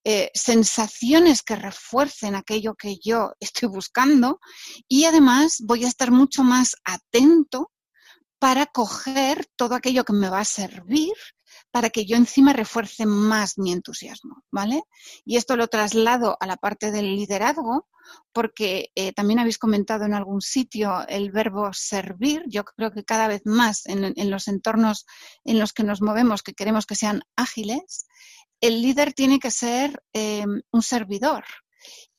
[0.09, 4.38] eh, sensaciones que refuercen aquello que yo estoy buscando
[4.87, 7.73] y además voy a estar mucho más atento
[8.38, 11.12] para coger todo aquello que me va a servir
[11.73, 14.85] para que yo encima refuerce más mi entusiasmo, ¿vale?
[15.25, 17.88] Y esto lo traslado a la parte del liderazgo,
[18.33, 22.45] porque eh, también habéis comentado en algún sitio el verbo servir.
[22.47, 25.05] Yo creo que cada vez más en, en los entornos
[25.45, 28.07] en los que nos movemos, que queremos que sean ágiles,
[28.61, 31.45] el líder tiene que ser em, un servidor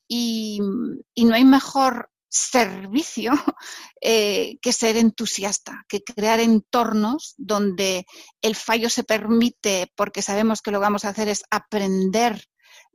[0.08, 3.32] y, no hay mejor servicio
[4.00, 8.06] eh, que ser entusiasta, que crear entornos donde
[8.42, 12.48] el fallo se permite porque sabemos que lo que vamos a hacer es aprender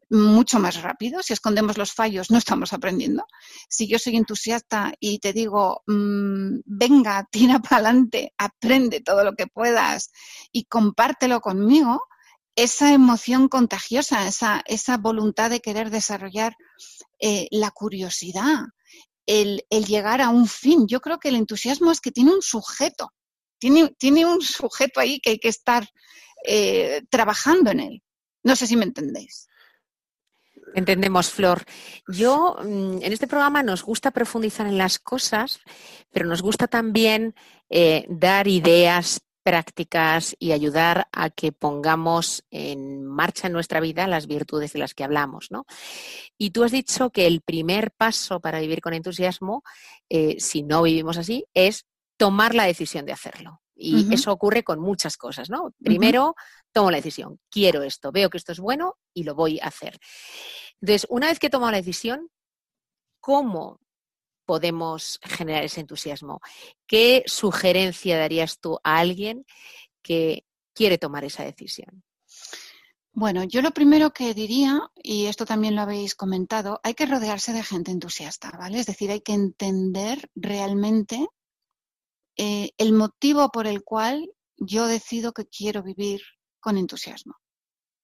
[0.09, 1.23] mucho más rápido.
[1.23, 3.25] Si escondemos los fallos, no estamos aprendiendo.
[3.67, 9.33] Si yo soy entusiasta y te digo, mm, venga, tira para adelante, aprende todo lo
[9.33, 10.11] que puedas
[10.51, 12.03] y compártelo conmigo,
[12.55, 16.55] esa emoción contagiosa, esa, esa voluntad de querer desarrollar
[17.19, 18.65] eh, la curiosidad,
[19.25, 20.87] el, llegar a un fin.
[20.87, 23.11] Yo creo que el entusiasmo es que tiene un sujeto,
[23.59, 25.87] tiene, tiene un sujeto ahí que hay que estar
[26.45, 28.03] eh, trabajando en él.
[28.43, 29.47] No sé si me entendéis.
[30.75, 31.63] Entendemos, Flor.
[32.07, 35.59] Yo, mm, en este programa nos gusta profundizar en las cosas,
[36.11, 37.35] pero nos gusta también
[37.69, 44.27] eh, dar ideas prácticas y ayudar a que pongamos en marcha en nuestra vida las
[44.27, 45.51] virtudes de las que hablamos.
[45.51, 45.65] ¿no?
[46.37, 49.63] Y tú has dicho que el primer paso para vivir con entusiasmo,
[50.09, 51.85] eh, si no vivimos así, es
[52.17, 53.61] tomar la decisión de hacerlo.
[53.75, 55.73] Y eso ocurre con muchas cosas, ¿no?
[55.83, 56.35] Primero,
[56.71, 59.99] tomo la decisión, quiero esto, veo que esto es bueno y lo voy a hacer.
[60.79, 62.29] Entonces, una vez que he tomado la decisión,
[63.19, 63.79] ¿cómo
[64.45, 66.41] podemos generar ese entusiasmo.
[66.87, 69.45] ¿Qué sugerencia darías tú a alguien
[70.01, 72.03] que quiere tomar esa decisión?
[73.15, 77.53] Bueno, yo lo primero que diría, y esto también lo habéis comentado, hay que rodearse
[77.53, 78.79] de gente entusiasta, ¿vale?
[78.79, 81.27] Es decir, hay que entender realmente
[82.37, 86.21] eh, el motivo por el cual yo decido que quiero vivir
[86.59, 87.35] con entusiasmo.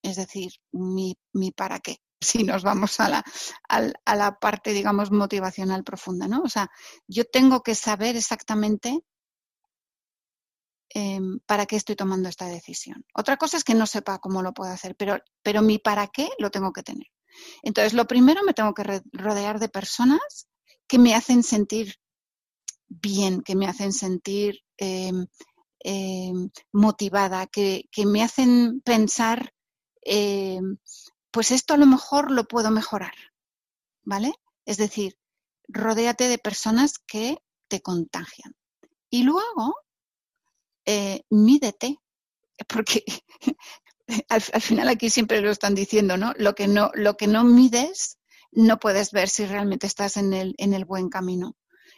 [0.03, 6.27] Es decir, mi, mi para qué, si nos vamos a la, parte, digamos, motivacional profunda,
[6.27, 6.41] ¿no?
[6.41, 6.69] O sea,
[7.07, 8.99] yo tengo que saber exactamente
[10.89, 13.05] em, para qué estoy tomando esta decisión.
[13.13, 16.29] Otra cosa es que no sepa cómo lo puedo hacer, pero, pero mi para qué
[16.39, 17.07] lo tengo que tener.
[17.61, 20.47] Entonces, lo primero me tengo que rodear de personas
[20.87, 21.95] que me hacen sentir
[22.87, 25.27] bien, que me hacen sentir em,
[25.81, 29.53] em, motivada, que, que, me hacen pensar
[31.31, 33.13] pues esto a lo mejor lo puedo mejorar,
[34.03, 34.33] ¿vale?
[34.65, 35.17] Es decir,
[35.67, 38.55] rodéate de personas que te contagian.
[39.09, 39.75] Y luego,
[40.85, 41.97] eh, mídete,
[42.67, 43.03] porque
[44.29, 46.33] al, final aquí siempre lo están diciendo, ¿no?
[46.37, 48.17] Lo que no, lo que no mides,
[48.51, 51.55] no puedes ver si realmente estás en el, en el buen camino.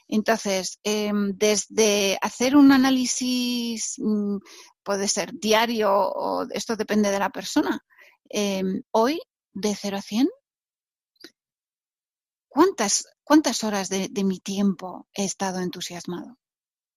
[0.07, 4.37] Entonces, em, desde hacer un análisis, mm,
[4.83, 7.79] puede ser diario o esto depende de la persona,
[8.33, 9.21] Em, hoy,
[9.53, 10.29] de 0 a 100,
[12.47, 16.37] ¿cuántas, cuántas horas de, mi tiempo he estado entusiasmado?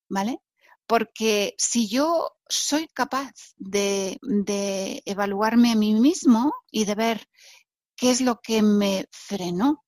[0.08, 0.38] ¿Vale?
[0.86, 7.28] Porque si yo soy capaz de, de, evaluarme a mí mismo y de ver
[7.96, 9.84] qué es lo que me frenó,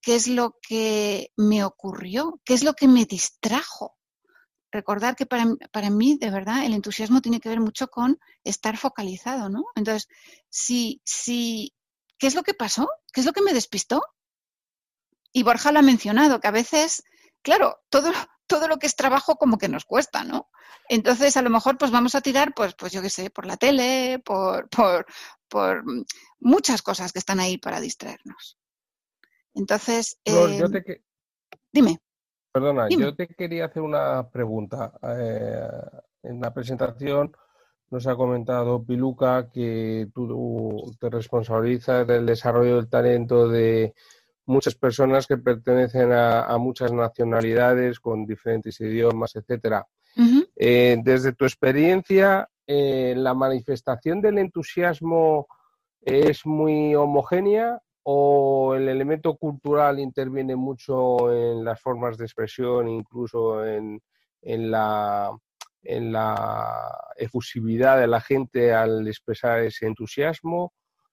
[0.00, 3.98] qué es lo que me ocurrió, qué es lo que me distrajo,
[4.70, 8.76] recordar que para, para, mí, de verdad, el entusiasmo tiene que ver mucho con estar
[8.76, 9.64] focalizado, ¿no?
[9.74, 10.08] Entonces,
[10.48, 11.74] si, si,
[12.18, 12.88] ¿qué es lo que pasó?
[13.12, 14.02] ¿Qué es lo que me despistó?
[15.32, 17.02] Y Borja lo ha mencionado, que a veces,
[17.42, 18.12] claro, todo,
[18.46, 20.50] todo lo que es trabajo como que nos cuesta, ¿no?
[20.88, 23.56] Entonces, a lo mejor, pues vamos a tirar, pues, pues yo qué sé, por la
[23.56, 25.06] tele, por, por,
[25.48, 25.84] por
[26.40, 28.58] muchas cosas que están ahí para distraernos.
[29.54, 30.62] Entonces, eh,
[31.72, 32.00] dime.
[32.52, 34.92] Perdona, yo te quería hacer una pregunta.
[35.02, 35.68] Eh,
[36.24, 37.32] en la presentación
[37.90, 43.94] nos ha comentado Piluca que tú te responsabilizas del desarrollo del talento de
[44.46, 49.86] muchas personas que pertenecen a, muchas nacionalidades con diferentes idiomas, etcétera.
[50.56, 55.46] Eh, desde tu experiencia, eh, ¿la manifestación del entusiasmo
[56.00, 63.66] es muy homogénea o el elemento cultural interviene mucho en las formas de expresión, incluso
[63.66, 64.00] en,
[64.42, 65.30] en, la,
[65.82, 70.72] en la efusividad de la gente al expresar ese entusiasmo?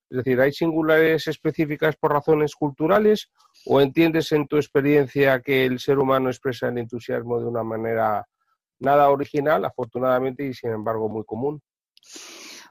[0.10, 3.30] Es decir, ¿hay singulares específicas por razones culturales
[3.66, 8.26] o entiendes en tu experiencia que el ser humano expresa el entusiasmo de una manera
[8.80, 11.62] nada original, afortunadamente, y sin embargo muy común?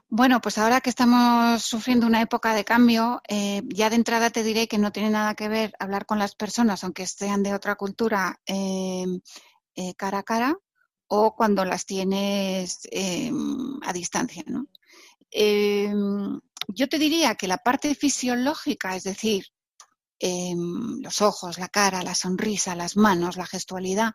[0.09, 4.41] Bueno, pues ahora que estamos sufriendo una época de cambio, eh, ya de entrada te
[4.43, 7.75] diré que no tiene nada que ver hablar con las personas, aunque sean de otra
[7.75, 9.19] cultura, em,
[9.75, 10.55] eh, cara a cara,
[11.07, 14.43] o cuando las tienes em, a distancia.
[15.31, 16.39] Em,
[16.69, 19.45] yo te diría que la parte fisiológica, es decir,
[21.01, 24.13] los ojos, la cara, la sonrisa, las manos, la gestualidad,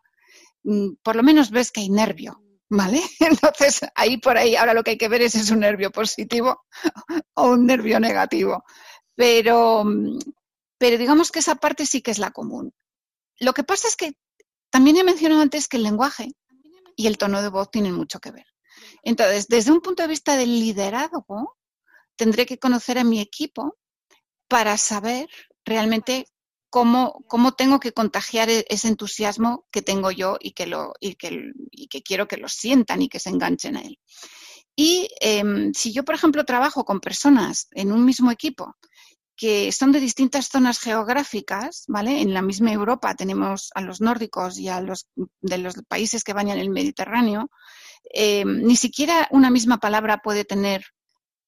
[0.64, 2.42] mm, por lo menos ves que hay nervio,
[2.74, 3.02] ¿Vale?
[3.20, 5.90] Entonces, ahí por ahí, ahora lo que hay que ver es si es un nervio
[5.90, 6.64] positivo
[7.34, 8.64] o un nervio negativo.
[9.14, 9.84] Pero,
[10.78, 12.72] pero digamos que esa parte sí que es la común.
[13.38, 14.14] Lo que pasa es que
[14.70, 16.32] también he mencionado antes que el lenguaje
[16.96, 18.46] y el tono de voz tienen mucho que ver.
[19.02, 21.58] Entonces, desde un punto de vista del liderazgo,
[22.16, 23.76] tendré que conocer a mi equipo
[24.48, 25.28] para saber
[25.66, 26.26] realmente
[26.72, 31.16] cómo, cómo tengo que contagiar e-, ese entusiasmo que tengo yo y que, lo, y
[31.16, 33.98] que, y que quiero que lo sientan y que se enganchen a él.
[34.74, 38.74] Y em, si yo, por ejemplo, trabajo con personas en un mismo equipo
[39.36, 42.22] que son de distintas zonas geográficas, ¿vale?
[42.22, 45.08] En la misma Europa tenemos a los nórdicos y a los
[45.42, 47.50] de los países que bañan el Mediterráneo.
[48.14, 50.84] Em, ni siquiera una misma palabra puede tener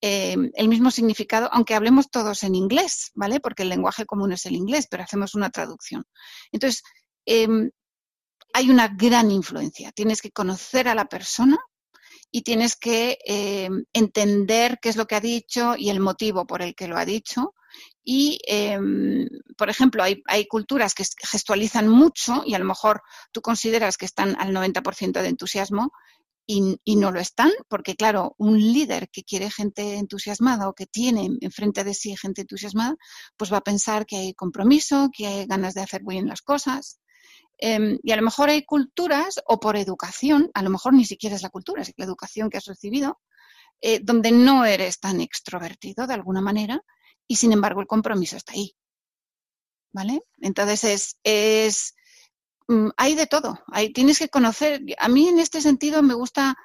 [0.06, 3.40] eh, el mismo significado, aunque hablemos todos en inglés, ¿vale?
[3.40, 6.04] Porque el lenguaje común es el inglés, pero hacemos una traducción.
[6.52, 6.82] Entonces,
[7.24, 7.70] em,
[8.52, 9.92] hay una gran influencia.
[9.92, 11.56] Tienes que conocer a la persona
[12.30, 16.60] y tienes que em, entender qué es lo que ha dicho y el motivo por
[16.60, 17.54] el que lo ha dicho.
[18.04, 19.26] Y, em,
[19.56, 23.00] por ejemplo, hay, hay, culturas que gestualizan mucho y a lo mejor
[23.32, 25.92] tú consideras que están al 90% de entusiasmo
[26.46, 31.30] y, no lo están, porque claro, un líder que quiere gente entusiasmada o que tiene
[31.40, 32.96] enfrente de sí gente entusiasmada,
[33.36, 37.00] pues va a pensar que hay compromiso, que hay ganas de hacer bien las cosas.
[37.58, 41.36] Em, y a lo mejor hay culturas, o por educación, a lo mejor ni siquiera
[41.36, 43.20] es la cultura, es la educación que has recibido,
[43.80, 46.82] eh, donde no eres tan extrovertido de alguna manera
[47.26, 48.74] y sin embargo el compromiso está ahí.
[49.92, 50.22] ¿Vale?
[50.40, 51.94] Entonces es, es
[52.96, 53.58] hay de todo.
[53.68, 54.80] Hay, tienes que conocer.
[54.98, 56.56] A mí en este sentido me gusta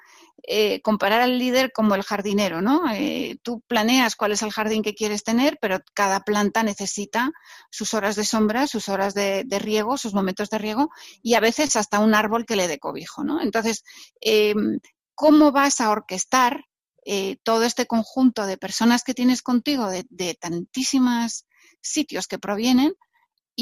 [0.44, 2.90] eh, comparar al líder como el jardinero, ¿no?
[2.92, 7.30] Eh, tú planeas cuál es el jardín que quieres tener, pero cada planta necesita
[7.70, 10.90] sus horas de sombra, sus horas de, riego, sus momentos de riego
[11.22, 13.42] y a veces hasta un árbol que le dé cobijo, ¿no?
[13.42, 13.84] Entonces,
[14.20, 14.80] em,
[15.14, 16.64] ¿cómo vas a orquestar
[17.04, 21.46] eh, todo este conjunto de personas que tienes contigo de, de tantísimos
[21.80, 22.94] sitios que provienen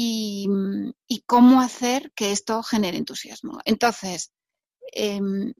[0.01, 3.59] y, cómo hacer que esto genere entusiasmo?
[3.65, 4.31] Entonces,
[4.93, 5.53] em,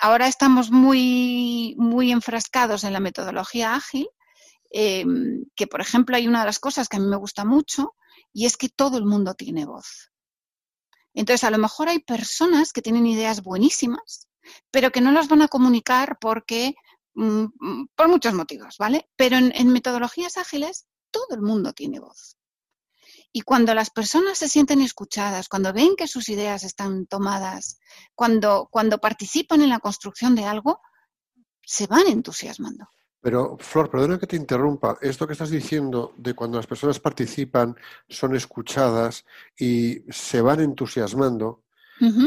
[0.00, 4.08] ahora estamos muy, muy enfrascados en la metodología ágil,
[4.70, 7.94] em, que por ejemplo hay una de las cosas que a mí me gusta mucho
[8.32, 10.10] y es que todo el mundo tiene voz.
[11.14, 14.28] Entonces, a lo mejor hay personas que tienen ideas buenísimas,
[14.70, 16.74] pero que no las van a comunicar porque,
[17.14, 19.08] mm, mm, por muchos motivos, ¿vale?
[19.16, 22.36] Pero en metodologías ágiles, todo el mundo tiene voz.
[23.32, 27.78] Y cuando las personas se sienten escuchadas, cuando ven que sus ideas están tomadas,
[28.14, 30.80] cuando, cuando participan en la construcción de algo,
[31.64, 32.88] se van entusiasmando.
[33.22, 34.98] Pero, Flor, perdona que te interrumpa.
[35.00, 37.76] Esto que estás diciendo de cuando las personas participan,
[38.08, 39.24] son escuchadas
[39.56, 41.62] y se van entusiasmando,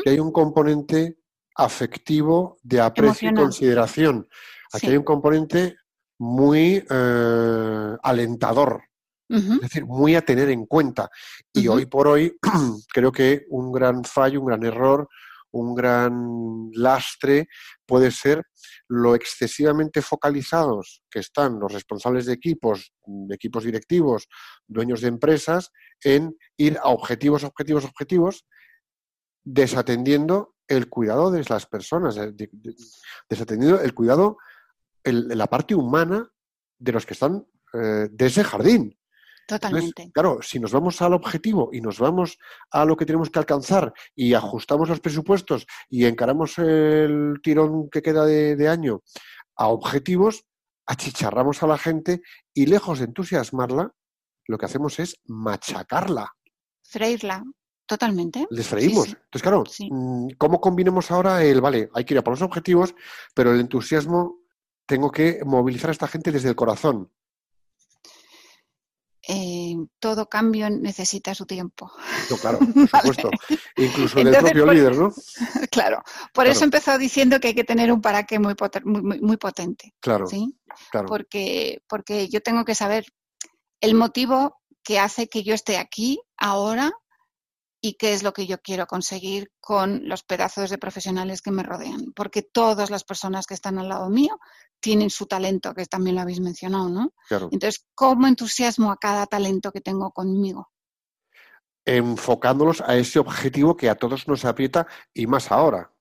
[0.04, 1.18] que hay un componente
[1.58, 4.30] afectivo de aprecio y consideración.
[4.72, 5.76] Aquí hay un componente
[6.18, 8.84] muy eh, alentador.
[9.28, 11.10] Es decir, muy a tener en cuenta.
[11.52, 12.38] Y hoy por hoy
[12.94, 15.08] creo que un gran fallo, un gran error,
[15.52, 17.48] un gran lastre
[17.86, 18.44] puede ser
[18.88, 24.28] lo excesivamente focalizados que están los responsables de equipos, de equipos directivos,
[24.68, 25.72] dueños de empresas,
[26.04, 28.46] en ir a objetivos, objetivos, objetivos,
[29.44, 32.20] desatendiendo el cuidado de las personas,
[33.30, 34.38] desatendiendo el cuidado,
[35.04, 36.30] la parte humana
[36.78, 38.98] de los que están eh, de ese jardín.
[39.48, 40.10] Totalmente.
[40.12, 42.40] claro, si nos vamos al objetivo y nos vamos
[42.72, 48.02] a lo que tenemos que alcanzar y ajustamos los presupuestos y encaramos el tirón que
[48.02, 49.04] queda de, año
[49.56, 50.46] a objetivos,
[50.88, 52.22] achicharramos a la gente
[52.54, 53.92] y lejos de entusiasmarla,
[54.48, 56.32] lo que hacemos es machacarla.
[56.84, 57.44] Freírla,
[57.86, 58.48] totalmente.
[58.50, 59.10] Les freímos.
[59.10, 62.96] Entonces, claro, mm, ¿cómo combinemos ahora el, vale, hay que ir a por los objetivos,
[63.36, 64.40] pero el entusiasmo
[64.88, 67.12] tengo que movilizar a esta gente desde el corazón?
[69.28, 71.92] Eh, todo cambio necesita su tiempo.
[72.42, 72.60] claro,
[72.92, 73.32] por supuesto.
[73.76, 75.14] Incluso del propio líder, ¿no?
[75.72, 76.04] Claro.
[76.34, 79.94] Por eso empezó diciendo que hay que tener un para qué muy, muy, potente.
[80.00, 80.28] Claro.
[80.28, 80.58] ¿sí?
[81.08, 83.06] Porque, porque yo tengo que saber
[83.82, 86.92] el motivo que hace que yo esté aquí ahora
[87.86, 91.62] y qué es lo que yo quiero conseguir con los pedazos de profesionales que me
[91.62, 92.14] rodean.
[92.16, 94.40] Porque todas las personas que están al lado mío
[94.80, 97.14] tienen su talento, que también lo habéis mencionado, ¿no?
[97.30, 100.72] Entonces, ¿cómo entusiasmo a cada talento que tengo conmigo?
[101.86, 105.92] Enfocándolos a ese objetivo que a todos nos aprieta y más ahora.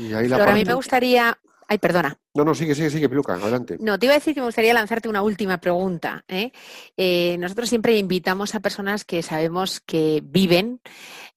[0.00, 1.38] Y ahí la a mí me gustaría
[1.72, 2.20] Ay, perdona.
[2.34, 3.78] No, no, sigue, sigue, sigue, Piluca, adelante.
[3.80, 6.22] No, te iba a decir que me gustaría lanzarte una última pregunta.
[6.28, 6.52] ¿eh?
[6.98, 10.82] Eh, nosotros siempre invitamos a personas que sabemos que viven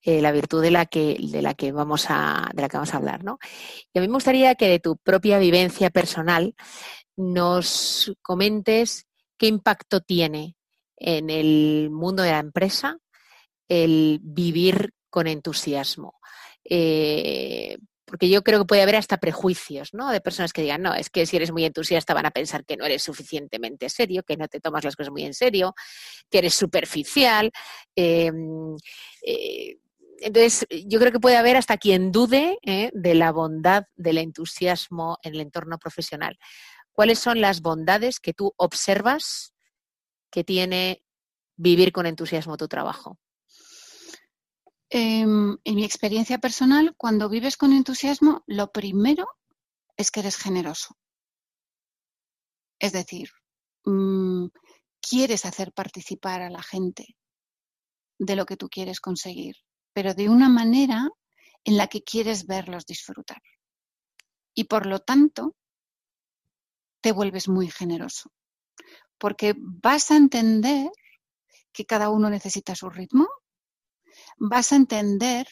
[0.01, 2.93] eh, la virtud de la que, de la que vamos a, de la que vamos
[2.93, 3.39] a hablar, ¿no?
[3.93, 6.53] Y a mí me gustaría que de tu propia vivencia personal
[7.15, 9.07] nos comentes
[9.37, 10.57] qué impacto tiene
[10.97, 12.97] en el mundo de la empresa
[13.69, 16.19] el vivir con entusiasmo
[18.05, 20.11] porque yo creo que puede haber hasta prejuicios, ¿no?
[20.11, 22.77] De personas que digan, no, es que si eres muy entusiasta van a pensar que
[22.77, 25.73] no eres suficientemente serio, que no te tomas las cosas muy en serio,
[26.29, 27.51] que eres superficial.
[27.95, 28.75] Em,
[29.23, 29.77] eh,
[30.19, 32.91] entonces, yo creo que puede haber hasta quien dude ¿eh?
[32.93, 36.37] de la bondad del entusiasmo en el entorno profesional.
[36.91, 39.53] ¿Cuáles son las bondades que tú observas
[40.31, 41.03] que tiene
[41.57, 43.17] vivir con entusiasmo tu trabajo?
[44.97, 49.27] Em, en mi experiencia personal, cuando vives con entusiasmo, lo primero
[49.97, 50.95] es que eres generoso.
[52.79, 53.29] Es decir,
[53.83, 54.45] mm,
[55.01, 57.17] quieres hacer participar a la gente
[58.19, 59.57] de lo que tú quieres conseguir,
[59.91, 61.09] pero de una manera
[61.65, 63.41] en la que quieres verlos disfrutar.
[64.53, 65.57] Y por lo tanto,
[67.01, 68.31] te vuelves muy generoso,
[69.17, 70.89] porque vas a entender
[71.73, 73.27] que cada uno necesita su ritmo,
[74.37, 75.47] vas a entender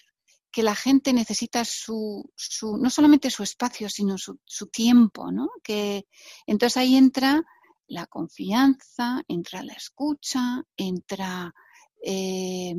[0.52, 4.38] que la gente necesita su, su no solamente su espacio, sino su,
[4.72, 5.50] tiempo, ¿no?
[5.64, 6.06] Que
[6.46, 7.44] entonces ahí entra
[7.88, 11.54] la confianza, entra la escucha, entra
[12.06, 12.76] eh,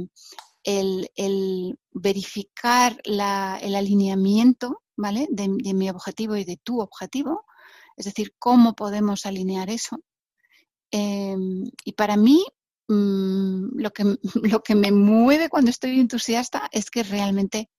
[0.62, 5.26] el, el, verificar la, el alineamiento, ¿vale?
[5.30, 7.44] De, de mi objetivo y de tu objetivo,
[7.96, 9.98] es decir, cómo podemos alinear eso.
[10.92, 11.36] Eh,
[11.84, 12.44] y para mí,
[12.89, 14.05] Mm, lo, que,
[14.43, 17.70] lo que me mueve cuando estoy entusiasta es que realmente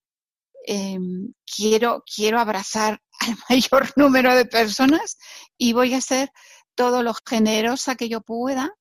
[0.66, 5.18] em, quiero, quiero abrazar al mayor número de personas
[5.58, 6.32] y voy a ser
[6.76, 8.74] todo lo generosa que yo pueda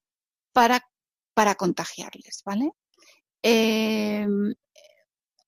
[0.53, 0.81] para,
[1.35, 2.73] para contagiarles, ¿vale?
[3.43, 4.55] Em,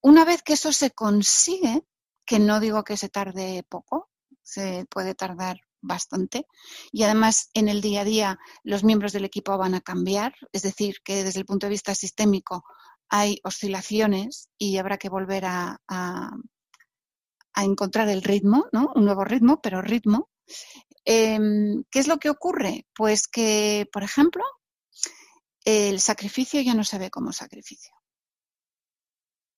[0.02, 1.82] una vez que eso se consigue,
[2.26, 4.10] que no digo que se tarde poco,
[4.42, 6.46] se puede tardar bastante.
[6.92, 10.62] Y además, en el día a día, los miembros del equipo van a cambiar, es
[10.62, 12.64] decir, que desde el punto de vista sistémico
[13.08, 16.30] hay oscilaciones y habrá que volver a, a,
[17.56, 18.92] encontrar el ritmo, ¿no?
[18.94, 20.28] Un nuevo ritmo, pero ritmo.
[21.04, 22.86] Em, ¿Qué es lo que ocurre?
[22.94, 24.44] Pues que, por ejemplo,
[25.64, 27.92] el sacrificio ya no se ve como sacrificio.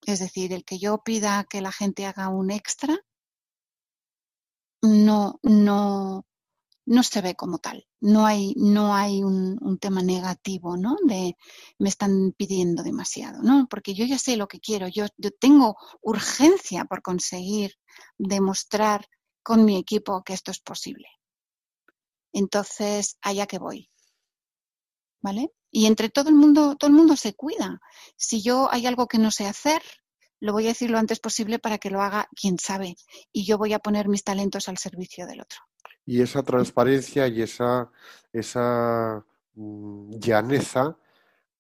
[0.07, 2.97] Es decir, el que yo pida que la gente haga un extra
[4.83, 6.26] no, no,
[6.87, 7.87] no se ve como tal.
[8.01, 10.97] No hay, no hay un, tema negativo, ¿no?
[11.05, 11.37] De
[11.79, 13.66] me están pidiendo demasiado, ¿no?
[13.68, 17.74] Porque yo ya sé lo que quiero, yo, yo tengo urgencia por conseguir
[18.16, 19.07] demostrar
[19.43, 21.09] con mi equipo que esto es posible.
[22.33, 23.91] Entonces, allá que voy.
[25.20, 25.53] ¿Vale?
[25.70, 27.81] Y entre todo el mundo, todo el mundo se cuida.
[28.16, 29.83] Si yo hay algo que no sé hacer,
[30.41, 32.97] lo voy a decir lo antes posible para que lo haga quien sabe.
[33.32, 35.59] Y yo voy a poner mis talentos al servicio del otro.
[36.07, 37.91] Y esa transparencia y esa,
[38.32, 39.24] esa
[39.55, 40.97] mm, llaneza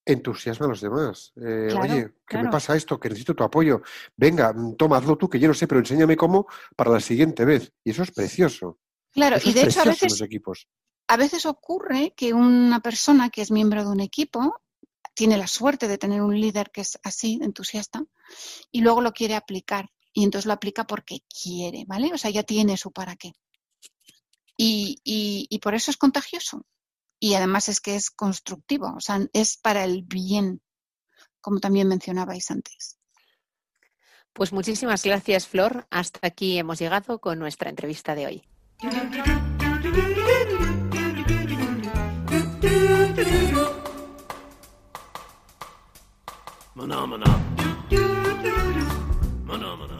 [0.04, 1.32] entusiasma a los demás.
[1.36, 3.82] Eh, Claro, Oye, que me pasa esto, que necesito tu apoyo.
[4.16, 7.44] Venga, mm, toma, hazlo tú, que yo no sé, pero enséñame cómo para la siguiente
[7.44, 7.72] vez.
[7.84, 8.78] Y eso es precioso.
[9.12, 10.68] Claro, Eso y de hecho a veces los equipos.
[11.08, 14.60] a veces ocurre que una persona que es miembro de un equipo
[15.18, 18.04] tiene la suerte de tener un líder que es así, entusiasta,
[18.70, 19.90] y luego lo quiere aplicar.
[20.12, 22.12] Y entonces lo aplica porque quiere, ¿vale?
[22.14, 23.32] O sea, ya tiene su para qué.
[24.56, 26.64] Y, y, y por eso es contagioso.
[27.18, 30.62] Y además es que es constructivo, o sea, es para el bien,
[31.40, 33.00] como también mencionabais antes.
[34.32, 35.88] Pues muchísimas gracias, Flor.
[35.90, 38.44] Hasta aquí hemos llegado con nuestra entrevista de hoy.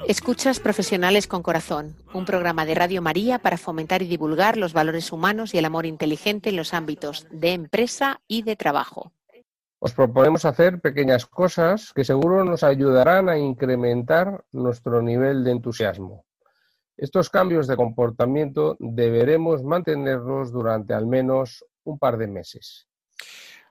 [0.09, 5.13] Escuchas Profesionales con Corazón, un programa de Radio María para fomentar y divulgar los valores
[5.13, 9.13] humanos y el amor inteligente en los ámbitos de empresa y de trabajo.
[9.81, 16.25] Os proponemos hacer pequeñas cosas que seguro nos ayudarán a incrementar nuestro nivel de entusiasmo.
[16.97, 22.89] Estos cambios de comportamiento deberemos mantenerlos durante al menos un par de meses.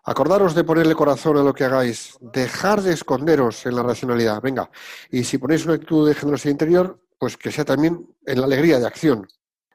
[0.10, 4.72] Acordaros de ponerle corazón a lo que hagáis, dejar de esconderos en la racionalidad, venga.
[5.12, 8.80] Y si ponéis una actitud de generosidad interior, pues que sea también en la alegría
[8.80, 9.28] de acción.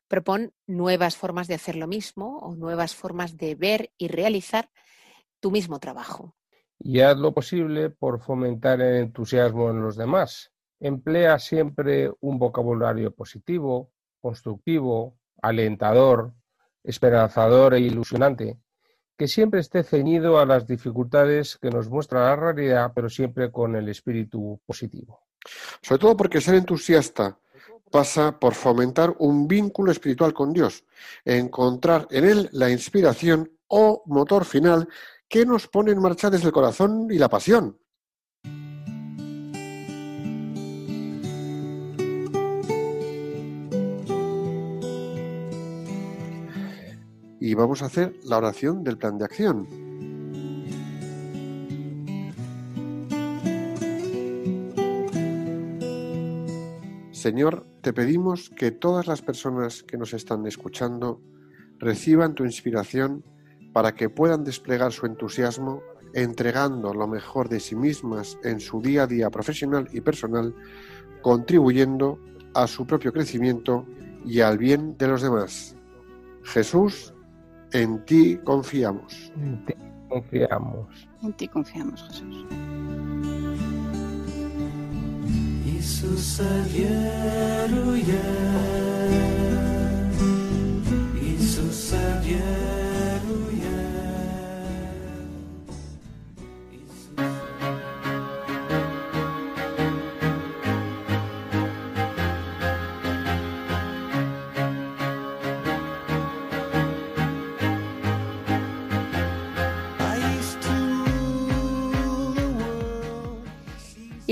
[0.09, 4.71] Propon nuevas formas de hacer lo mismo o nuevas formas de ver y realizar
[5.39, 6.35] tu mismo trabajo.
[6.79, 10.51] Y haz lo posible por fomentar el entusiasmo en los demás.
[10.81, 16.33] Emplea siempre un vocabulario positivo, constructivo, alentador,
[16.83, 18.57] esperanzador e ilusionante,
[19.17, 23.77] que siempre esté ceñido a las dificultades que nos muestra la realidad, pero siempre con
[23.77, 25.21] el espíritu positivo.
[25.81, 27.39] Sobre todo porque ser entusiasta
[27.91, 30.85] pasa por fomentar un vínculo espiritual con Dios,
[31.25, 34.89] encontrar en Él la inspiración o motor final
[35.29, 37.79] que nos pone en marcha desde el corazón y la pasión.
[47.53, 49.67] Y vamos a hacer la oración del plan de acción.
[57.13, 61.21] Señor, te pedimos que todas las personas que nos están escuchando
[61.79, 63.23] reciban tu inspiración
[63.75, 65.83] para que puedan desplegar su entusiasmo
[66.15, 70.55] entregando lo mejor de sí mismas en su día a día profesional y personal,
[71.21, 72.19] contribuyendo
[72.55, 73.87] a su propio crecimiento
[74.25, 75.77] y al bien de los demás.
[76.45, 77.12] Jesús,
[77.73, 79.33] en ti confiamos.
[79.37, 79.75] En ti
[80.09, 81.09] confiamos.
[81.23, 82.47] En ti confiamos, Jesús.
[85.67, 86.41] Isus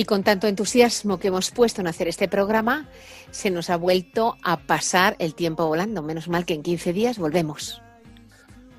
[0.01, 2.89] Y con tanto entusiasmo que hemos puesto en hacer este programa,
[3.33, 6.01] se nos ha vuelto a pasar el tiempo volando.
[6.01, 7.83] Menos mal que en 15 días volvemos.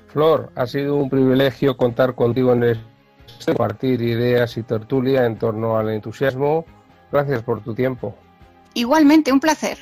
[0.08, 5.78] Flor, ha sido un privilegio contar contigo en este compartir ideas y tertulia en torno
[5.78, 6.64] al entusiasmo.
[7.12, 8.16] Gracias por tu tiempo.
[8.74, 9.78] Igualmente, un placer.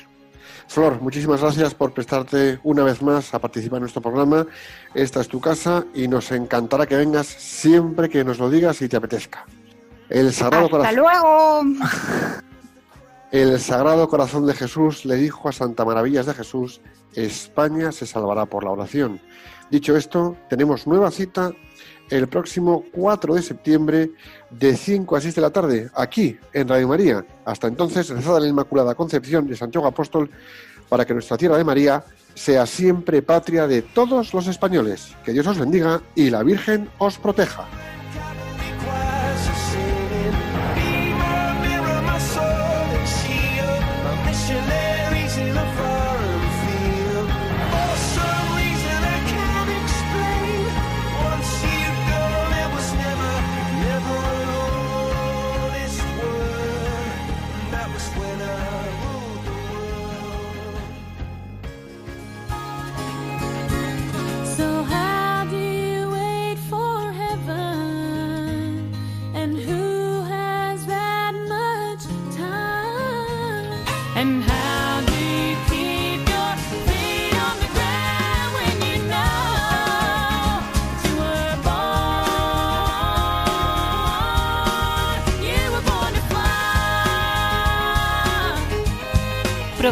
[0.67, 4.45] Flor, muchísimas gracias por prestarte una vez más a participar en nuestro programa.
[4.93, 8.87] Esta es tu casa y nos encantará que vengas siempre que nos lo digas y
[8.87, 9.43] te apetezca.
[10.11, 10.95] El Sagrado Hasta Corazón.
[10.97, 11.61] luego.
[13.31, 16.81] El Sagrado Corazón de Jesús le dijo a Santa Maravillas de Jesús,
[17.15, 19.21] España se salvará por la oración.
[19.69, 21.53] Dicho esto, tenemos nueva cita
[22.09, 24.11] el próximo 4 de septiembre
[24.49, 27.25] de 5 a 6 de la tarde, aquí en Radio María.
[27.45, 30.29] Hasta entonces, rezada la Inmaculada Concepción de Santiago Apóstol
[30.89, 32.03] para que nuestra tierra de María
[32.33, 35.15] sea siempre patria de todos los españoles.
[35.23, 37.65] Que Dios os bendiga y la Virgen os proteja.